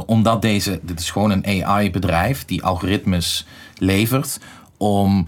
omdat 0.06 0.42
deze, 0.42 0.80
dit 0.84 1.00
is 1.00 1.12
gewoon 1.12 1.32
een 1.32 1.66
AI-bedrijf 1.66 2.46
die 2.46 2.64
algoritmes 2.64 3.48
levert 3.78 4.40
om 4.78 5.28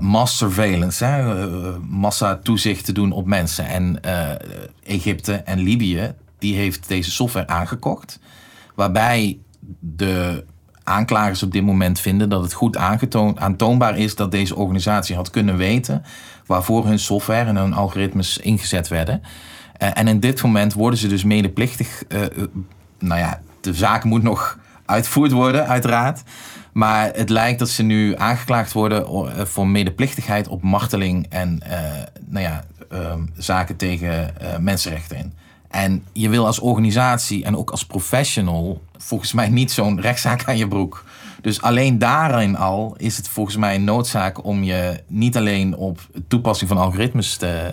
mass 0.00 0.36
surveillance, 0.36 1.04
hè, 1.04 1.48
massa 1.78 2.36
toezicht 2.36 2.84
te 2.84 2.92
doen 2.92 3.12
op 3.12 3.26
mensen. 3.26 3.66
En 3.66 4.00
Egypte 4.84 5.32
en 5.32 5.58
Libië, 5.58 6.14
die 6.38 6.56
heeft 6.56 6.88
deze 6.88 7.10
software 7.10 7.46
aangekocht. 7.46 8.18
Waarbij 8.74 9.38
de 9.80 10.44
aanklagers 10.84 11.42
op 11.42 11.52
dit 11.52 11.62
moment 11.62 12.00
vinden 12.00 12.28
dat 12.28 12.42
het 12.42 12.52
goed 12.52 12.76
aantoonbaar 13.36 13.98
is 13.98 14.14
dat 14.14 14.30
deze 14.30 14.56
organisatie 14.56 15.16
had 15.16 15.30
kunnen 15.30 15.56
weten 15.56 16.02
waarvoor 16.46 16.86
hun 16.86 16.98
software 16.98 17.44
en 17.48 17.56
hun 17.56 17.72
algoritmes 17.72 18.38
ingezet 18.38 18.88
werden. 18.88 19.22
En 19.78 20.08
in 20.08 20.20
dit 20.20 20.42
moment 20.42 20.72
worden 20.72 20.98
ze 20.98 21.08
dus 21.08 21.24
medeplichtig. 21.24 22.02
Nou 22.98 23.20
ja, 23.20 23.40
de 23.60 23.74
zaak 23.74 24.04
moet 24.04 24.22
nog 24.22 24.58
uitgevoerd 24.84 25.32
worden, 25.32 25.66
uiteraard. 25.66 26.22
Maar 26.78 27.10
het 27.14 27.30
lijkt 27.30 27.58
dat 27.58 27.68
ze 27.68 27.82
nu 27.82 28.16
aangeklaagd 28.16 28.72
worden 28.72 29.06
voor 29.46 29.68
medeplichtigheid 29.68 30.48
op 30.48 30.62
marteling 30.62 31.26
en 31.28 31.62
nou 32.26 32.44
ja, 32.44 32.64
ehm, 32.90 33.20
zaken 33.36 33.76
tegen 33.76 34.34
mensenrechten 34.60 35.16
in. 35.16 35.32
En 35.68 36.04
je 36.12 36.28
wil 36.28 36.46
als 36.46 36.58
organisatie 36.58 37.44
en 37.44 37.56
ook 37.56 37.70
als 37.70 37.86
professional 37.86 38.82
volgens 38.96 39.32
mij 39.32 39.48
niet 39.48 39.72
zo'n 39.72 40.00
rechtszaak 40.08 40.44
aan 40.44 40.56
je 40.56 40.68
broek. 40.68 41.04
Dus 41.40 41.62
alleen 41.62 41.98
daarin 41.98 42.56
al 42.56 42.94
is 42.96 43.16
het 43.16 43.28
volgens 43.28 43.56
mij 43.56 43.74
een 43.74 43.84
noodzaak 43.84 44.44
om 44.44 44.62
je 44.62 45.02
niet 45.06 45.36
alleen 45.36 45.76
op 45.76 46.00
toepassing 46.28 46.68
van 46.68 46.78
algoritmes 46.78 47.36
te, 47.36 47.70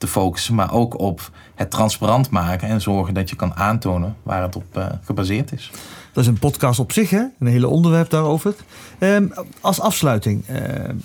te 0.00 0.06
focussen, 0.06 0.54
maar 0.54 0.72
ook 0.72 0.98
op 0.98 1.30
het 1.54 1.70
transparant 1.70 2.30
maken 2.30 2.68
en 2.68 2.80
zorgen 2.80 3.14
dat 3.14 3.30
je 3.30 3.36
kan 3.36 3.54
aantonen 3.54 4.16
waar 4.22 4.42
het 4.42 4.56
op 4.56 4.76
uh, 4.76 4.86
gebaseerd 5.04 5.52
is. 5.52 5.70
Dat 6.12 6.22
is 6.22 6.30
een 6.30 6.38
podcast 6.38 6.78
op 6.78 6.92
zich, 6.92 7.10
hè? 7.10 7.22
een 7.38 7.46
hele 7.46 7.68
onderwerp 7.68 8.10
daarover. 8.10 8.54
Um, 8.98 9.32
als 9.60 9.80
afsluiting, 9.80 10.44
uh, 10.48 10.56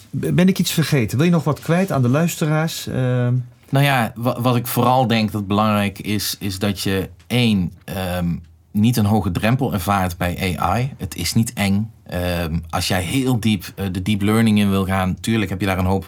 ben 0.10 0.47
ik 0.47 0.60
iets 0.60 0.71
vergeten? 0.71 1.17
Wil 1.17 1.25
je 1.25 1.31
nog 1.31 1.43
wat 1.43 1.60
kwijt 1.60 1.91
aan 1.91 2.01
de 2.01 2.10
luisteraars? 2.10 2.88
Uh... 2.88 3.27
Nou 3.69 3.86
ja, 3.86 4.13
wat 4.15 4.55
ik 4.55 4.67
vooral 4.67 5.08
denk 5.08 5.31
dat 5.31 5.47
belangrijk 5.47 5.99
is, 5.99 6.36
is 6.39 6.60
dat 6.60 6.81
je 6.81 7.10
één, 7.27 7.71
um, 8.17 8.43
niet 8.71 8.97
een 8.97 9.05
hoge 9.05 9.31
drempel 9.31 9.73
ervaart 9.73 10.17
bij 10.17 10.58
AI. 10.58 10.93
Het 10.97 11.15
is 11.15 11.34
niet 11.34 11.53
eng. 11.53 11.91
Ehm, 12.05 12.60
als 12.69 12.88
jij 12.88 13.01
heel 13.01 13.39
diep 13.39 13.63
eh, 13.75 13.86
de 13.91 14.01
deep 14.01 14.21
learning 14.21 14.60
in 14.60 14.69
wil 14.69 14.86
gaan, 14.86 15.19
tuurlijk 15.19 15.49
heb 15.49 15.60
je 15.60 15.65
daar 15.65 15.77
een 15.77 15.86
hoop 15.86 16.08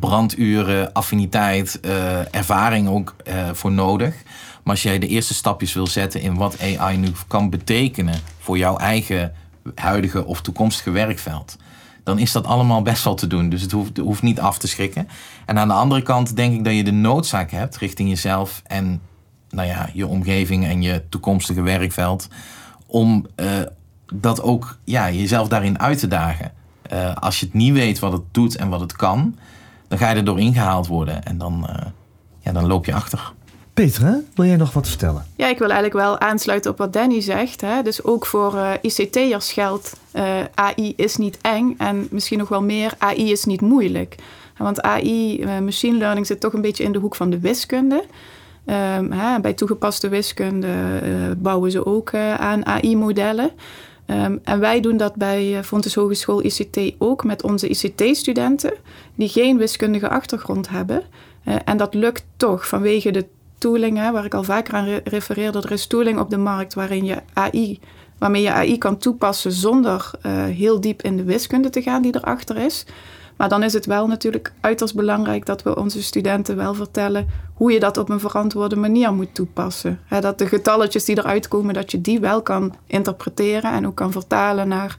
branduren, 0.00 0.92
affiniteit, 0.92 1.80
uh, 1.84 2.34
ervaring 2.34 2.88
ook 2.88 3.16
uh, 3.28 3.34
voor 3.52 3.72
nodig. 3.72 4.14
Maar 4.62 4.74
als 4.74 4.82
jij 4.82 4.98
de 4.98 5.06
eerste 5.06 5.34
stapjes 5.34 5.72
wil 5.72 5.86
zetten 5.86 6.20
in 6.20 6.34
wat 6.34 6.56
AI 6.60 6.96
nu 6.96 7.08
kan 7.26 7.50
betekenen 7.50 8.20
voor 8.38 8.58
jouw 8.58 8.76
eigen 8.76 9.32
huidige 9.74 10.26
of 10.26 10.40
toekomstige 10.40 10.90
werkveld, 10.90 11.56
dan 12.04 12.18
is 12.18 12.32
dat 12.32 12.46
allemaal 12.46 12.82
best 12.82 13.04
wel 13.04 13.14
te 13.14 13.26
doen. 13.26 13.48
Dus 13.48 13.62
het 13.62 13.72
hoeft, 13.98 14.22
niet 14.22 14.40
af 14.40 14.58
te 14.58 14.68
schrikken. 14.68 15.08
En 15.46 15.58
aan 15.58 15.68
de 15.68 15.74
andere 15.74 16.02
kant 16.02 16.36
denk 16.36 16.54
ik 16.54 16.64
dat 16.64 16.74
je 16.74 16.84
de 16.84 16.92
noodzaak 16.92 17.50
hebt 17.50 17.76
richting 17.76 18.08
jezelf 18.08 18.62
en 18.66 19.00
nou 19.50 19.68
ja, 19.68 19.88
je 19.92 20.06
omgeving 20.06 20.64
en 20.64 20.82
je 20.82 21.02
toekomstige 21.08 21.62
werkveld 21.62 22.28
om 22.86 23.26
uh, 23.36 23.46
dat 24.14 24.42
ook 24.42 24.78
ja, 24.84 25.10
jezelf 25.10 25.48
daarin 25.48 25.78
uit 25.78 25.98
te 25.98 26.08
dagen. 26.08 26.52
Als 27.14 27.40
je 27.40 27.46
het 27.46 27.54
niet 27.54 27.72
weet 27.72 27.98
wat 27.98 28.12
het 28.12 28.22
doet 28.30 28.56
en 28.56 28.68
wat 28.68 28.80
het 28.80 28.92
kan, 28.92 29.36
dan 29.92 30.00
ga 30.00 30.10
je 30.10 30.16
er 30.16 30.24
doorheen 30.24 30.54
gehaald 30.54 30.86
worden 30.86 31.22
en 31.22 31.38
dan, 31.38 31.66
uh, 31.68 31.76
ja, 32.38 32.52
dan 32.52 32.66
loop 32.66 32.84
je 32.84 32.94
achter. 32.94 33.32
Petra, 33.74 34.20
wil 34.34 34.44
jij 34.44 34.56
nog 34.56 34.72
wat 34.72 34.88
vertellen? 34.88 35.26
Ja, 35.36 35.48
ik 35.48 35.58
wil 35.58 35.70
eigenlijk 35.70 36.04
wel 36.04 36.20
aansluiten 36.20 36.70
op 36.70 36.78
wat 36.78 36.92
Danny 36.92 37.20
zegt. 37.20 37.60
Hè. 37.60 37.82
Dus 37.82 38.04
ook 38.04 38.26
voor 38.26 38.54
uh, 38.54 38.70
ICT'ers 38.80 39.52
geldt, 39.52 39.96
AI 40.54 40.92
is 40.96 41.16
niet 41.16 41.38
eng 41.40 41.74
en 41.78 42.06
misschien 42.10 42.38
nog 42.38 42.48
wel 42.48 42.62
meer, 42.62 42.92
AI 42.98 43.30
is 43.30 43.44
niet 43.44 43.60
moeilijk. 43.60 44.14
Want 44.56 44.82
AI, 44.82 45.46
machine 45.60 45.98
learning, 45.98 46.26
zit 46.26 46.40
toch 46.40 46.52
een 46.52 46.60
beetje 46.60 46.84
in 46.84 46.92
de 46.92 46.98
hoek 46.98 47.14
van 47.14 47.30
de 47.30 47.38
wiskunde. 47.38 48.04
Um, 48.66 49.12
hè, 49.12 49.40
bij 49.40 49.52
toegepaste 49.52 50.08
wiskunde 50.08 50.68
bouwen 51.38 51.70
ze 51.70 51.86
ook 51.86 52.14
aan 52.14 52.66
AI-modellen. 52.66 53.50
Um, 54.06 54.40
en 54.44 54.60
wij 54.60 54.80
doen 54.80 54.96
dat 54.96 55.14
bij 55.14 55.64
Fontes 55.64 55.94
Hogeschool 55.94 56.44
ICT 56.44 56.94
ook 56.98 57.24
met 57.24 57.42
onze 57.42 57.68
ICT-studenten 57.68 58.74
die 59.14 59.28
geen 59.28 59.58
wiskundige 59.58 60.08
achtergrond 60.08 60.68
hebben. 60.68 61.02
Uh, 61.44 61.54
en 61.64 61.76
dat 61.76 61.94
lukt 61.94 62.26
toch 62.36 62.68
vanwege 62.68 63.10
de 63.10 63.26
tooling, 63.58 64.10
waar 64.10 64.24
ik 64.24 64.34
al 64.34 64.44
vaker 64.44 64.74
aan 64.74 64.84
re 64.84 65.00
refereerde. 65.04 65.60
Er 65.60 65.72
is 65.72 65.86
tooling 65.86 66.18
op 66.18 66.30
de 66.30 66.36
markt 66.36 66.74
waarin 66.74 67.04
je 67.04 67.16
AI, 67.32 67.80
waarmee 68.18 68.42
je 68.42 68.52
AI 68.52 68.78
kan 68.78 68.98
toepassen 68.98 69.52
zonder 69.52 70.10
uh, 70.26 70.44
heel 70.44 70.80
diep 70.80 71.02
in 71.02 71.16
de 71.16 71.24
wiskunde 71.24 71.70
te 71.70 71.82
gaan 71.82 72.02
die 72.02 72.16
erachter 72.16 72.56
is. 72.56 72.86
Maar 73.36 73.48
dan 73.48 73.62
is 73.62 73.72
het 73.72 73.86
wel 73.86 74.06
natuurlijk 74.06 74.52
uiterst 74.60 74.94
belangrijk 74.94 75.46
dat 75.46 75.62
we 75.62 75.76
onze 75.76 76.02
studenten 76.02 76.56
wel 76.56 76.74
vertellen 76.74 77.26
hoe 77.54 77.72
je 77.72 77.80
dat 77.80 77.96
op 77.96 78.08
een 78.08 78.20
verantwoorde 78.20 78.76
manier 78.76 79.12
moet 79.12 79.34
toepassen. 79.34 80.00
Dat 80.20 80.38
de 80.38 80.46
getalletjes 80.46 81.04
die 81.04 81.18
eruit 81.18 81.48
komen, 81.48 81.74
dat 81.74 81.90
je 81.90 82.00
die 82.00 82.20
wel 82.20 82.42
kan 82.42 82.74
interpreteren 82.86 83.72
en 83.72 83.86
ook 83.86 83.94
kan 83.94 84.12
vertalen 84.12 84.68
naar 84.68 84.96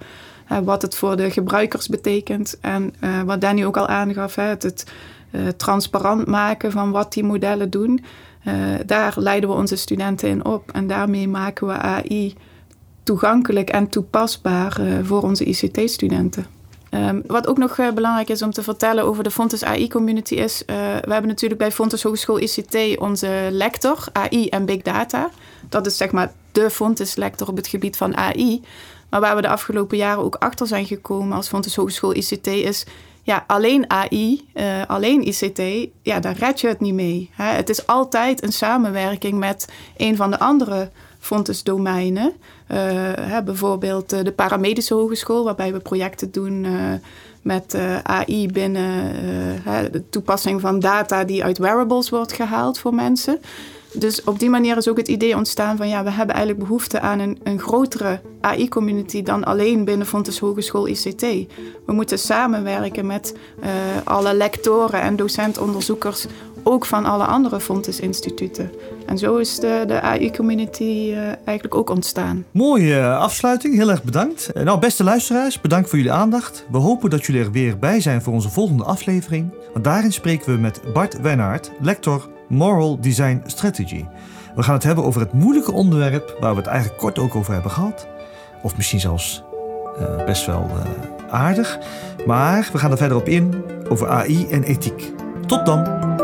wat 0.63 0.81
het 0.81 0.95
voor 0.95 1.15
de 1.15 1.31
gebruikers 1.31 1.87
betekent. 1.87 2.57
En 2.61 2.93
uh, 3.03 3.21
wat 3.21 3.41
Danny 3.41 3.63
ook 3.65 3.77
al 3.77 3.87
aangaf, 3.87 4.35
he, 4.35 4.43
het, 4.43 4.85
uh, 5.31 5.47
transparant 5.47 6.27
maken 6.27 6.71
van 6.71 6.91
wat 6.91 7.13
die 7.13 7.23
modellen 7.23 7.69
doen. 7.69 8.03
Uh, 8.47 8.53
daar 8.85 9.13
leiden 9.17 9.49
we 9.49 9.55
onze 9.55 9.75
studenten 9.75 10.29
in 10.29 10.45
op 10.45 10.71
en 10.71 10.87
daarmee 10.87 11.27
maken 11.27 11.67
we 11.67 11.73
AI 11.73 12.35
toegankelijk 13.03 13.69
en 13.69 13.87
toepasbaar 13.87 14.81
voor 15.03 15.21
onze 15.21 15.43
ICT-studenten. 15.43 16.45
Um, 16.93 17.23
wat 17.27 17.47
ook 17.47 17.57
nog 17.57 17.77
uh, 17.77 17.91
belangrijk 17.91 18.29
is 18.29 18.41
om 18.41 18.51
te 18.51 18.63
vertellen 18.63 19.03
over 19.03 19.23
de 19.23 19.31
Fontes 19.31 19.63
AI-community 19.63 20.35
is... 20.35 20.61
Uh, 20.61 20.75
we 20.75 21.11
hebben 21.11 21.27
natuurlijk 21.27 21.59
bij 21.59 21.71
Fontes 21.71 22.03
Hogeschool 22.03 22.39
ICT 22.39 22.99
onze 22.99 23.47
lector 23.51 24.05
AI 24.11 24.47
en 24.47 24.65
Big 24.65 24.81
Data. 24.81 25.29
Dat 25.69 25.85
is 25.85 25.97
zeg 25.97 26.11
maar 26.11 26.31
de 26.51 26.69
Fontes-lector 26.69 27.47
op 27.47 27.55
het 27.55 27.67
gebied 27.67 27.97
van 27.97 28.17
AI. 28.17 28.61
Maar 29.09 29.21
waar 29.21 29.35
we 29.35 29.41
de 29.41 29.47
afgelopen 29.47 29.97
jaren 29.97 30.23
ook 30.23 30.35
achter 30.35 30.67
zijn 30.67 30.85
gekomen 30.85 31.37
als 31.37 31.47
Fontes 31.47 31.75
Hogeschool 31.75 32.15
ICT 32.15 32.47
is... 32.47 32.85
Ja, 33.25 33.43
alleen 33.47 33.89
AI, 33.89 34.47
uh, 34.53 34.63
alleen 34.87 35.27
ICT, 35.27 35.89
ja, 36.01 36.19
daar 36.19 36.37
red 36.37 36.61
je 36.61 36.67
het 36.67 36.79
niet 36.79 36.93
mee. 36.93 37.29
Hè? 37.33 37.45
Het 37.45 37.69
is 37.69 37.87
altijd 37.87 38.43
een 38.43 38.53
samenwerking 38.53 39.39
met 39.39 39.67
een 39.97 40.15
van 40.15 40.31
de 40.31 40.39
andere 40.39 40.91
Fontes 41.23 41.63
domeinen. 41.63 42.33
Uh, 42.71 42.77
hè, 43.19 43.43
bijvoorbeeld 43.43 44.09
de 44.09 44.31
paramedische 44.31 44.93
hogeschool, 44.93 45.43
waarbij 45.43 45.73
we 45.73 45.79
projecten 45.79 46.31
doen 46.31 46.63
uh, 46.63 46.73
met 47.41 47.77
AI 48.03 48.47
binnen 48.47 49.15
de 49.91 50.03
toepassing 50.09 50.61
van 50.61 50.79
data 50.79 51.23
die 51.23 51.43
uit 51.43 51.57
wearables 51.57 52.09
wordt 52.09 52.33
gehaald 52.33 52.79
voor 52.79 52.93
mensen. 52.93 53.39
Dus 53.93 54.23
op 54.23 54.39
die 54.39 54.49
manier 54.49 54.77
is 54.77 54.87
ook 54.87 54.97
het 54.97 55.07
idee 55.07 55.35
ontstaan 55.35 55.77
van 55.77 55.89
ja, 55.89 56.03
we 56.03 56.09
hebben 56.09 56.35
eigenlijk 56.35 56.65
behoefte 56.67 56.99
aan 56.99 57.19
een, 57.19 57.39
een 57.43 57.59
grotere 57.59 58.19
AI-community 58.41 59.23
dan 59.23 59.43
alleen 59.43 59.85
binnen 59.85 60.07
Fontes 60.07 60.39
Hogeschool 60.39 60.87
ICT. 60.87 61.21
We 61.85 61.93
moeten 61.93 62.19
samenwerken 62.19 63.05
met 63.05 63.35
alle 64.03 64.33
lectoren 64.33 65.01
en 65.01 65.15
docent-onderzoekers 65.15 66.25
ook 66.63 66.85
van 66.85 67.05
alle 67.05 67.25
andere 67.25 67.59
Fontes-instituten. 67.59 68.71
En 69.05 69.17
zo 69.17 69.37
is 69.37 69.59
de, 69.59 69.83
de 69.87 70.01
AI-community 70.01 70.83
uh, 70.83 71.17
eigenlijk 71.25 71.75
ook 71.75 71.89
ontstaan. 71.89 72.45
Mooie 72.51 73.15
afsluiting, 73.15 73.75
heel 73.75 73.89
erg 73.89 74.03
bedankt. 74.03 74.51
Nou, 74.63 74.79
beste 74.79 75.03
luisteraars, 75.03 75.61
bedankt 75.61 75.89
voor 75.89 75.97
jullie 75.97 76.13
aandacht. 76.13 76.65
We 76.71 76.77
hopen 76.77 77.09
dat 77.09 77.25
jullie 77.25 77.41
er 77.41 77.51
weer 77.51 77.79
bij 77.79 78.01
zijn 78.01 78.21
voor 78.21 78.33
onze 78.33 78.49
volgende 78.49 78.83
aflevering. 78.83 79.53
Want 79.73 79.85
daarin 79.85 80.13
spreken 80.13 80.53
we 80.53 80.61
met 80.61 80.81
Bart 80.93 81.21
Wijnaert, 81.21 81.71
lector 81.81 82.29
Moral 82.47 82.99
Design 83.01 83.41
Strategy. 83.45 84.05
We 84.55 84.63
gaan 84.63 84.73
het 84.73 84.83
hebben 84.83 85.03
over 85.03 85.21
het 85.21 85.33
moeilijke 85.33 85.71
onderwerp 85.71 86.37
waar 86.39 86.51
we 86.51 86.57
het 86.57 86.67
eigenlijk 86.67 86.99
kort 86.99 87.19
ook 87.19 87.35
over 87.35 87.53
hebben 87.53 87.71
gehad. 87.71 88.07
Of 88.61 88.75
misschien 88.75 88.99
zelfs 88.99 89.43
best 90.25 90.45
wel 90.45 90.69
aardig. 91.29 91.79
Maar 92.25 92.69
we 92.71 92.77
gaan 92.77 92.91
er 92.91 92.97
verder 92.97 93.17
op 93.17 93.27
in 93.27 93.63
over 93.89 94.09
AI 94.09 94.47
en 94.49 94.63
ethiek. 94.63 95.11
Tot 95.45 95.65
dan! 95.65 96.22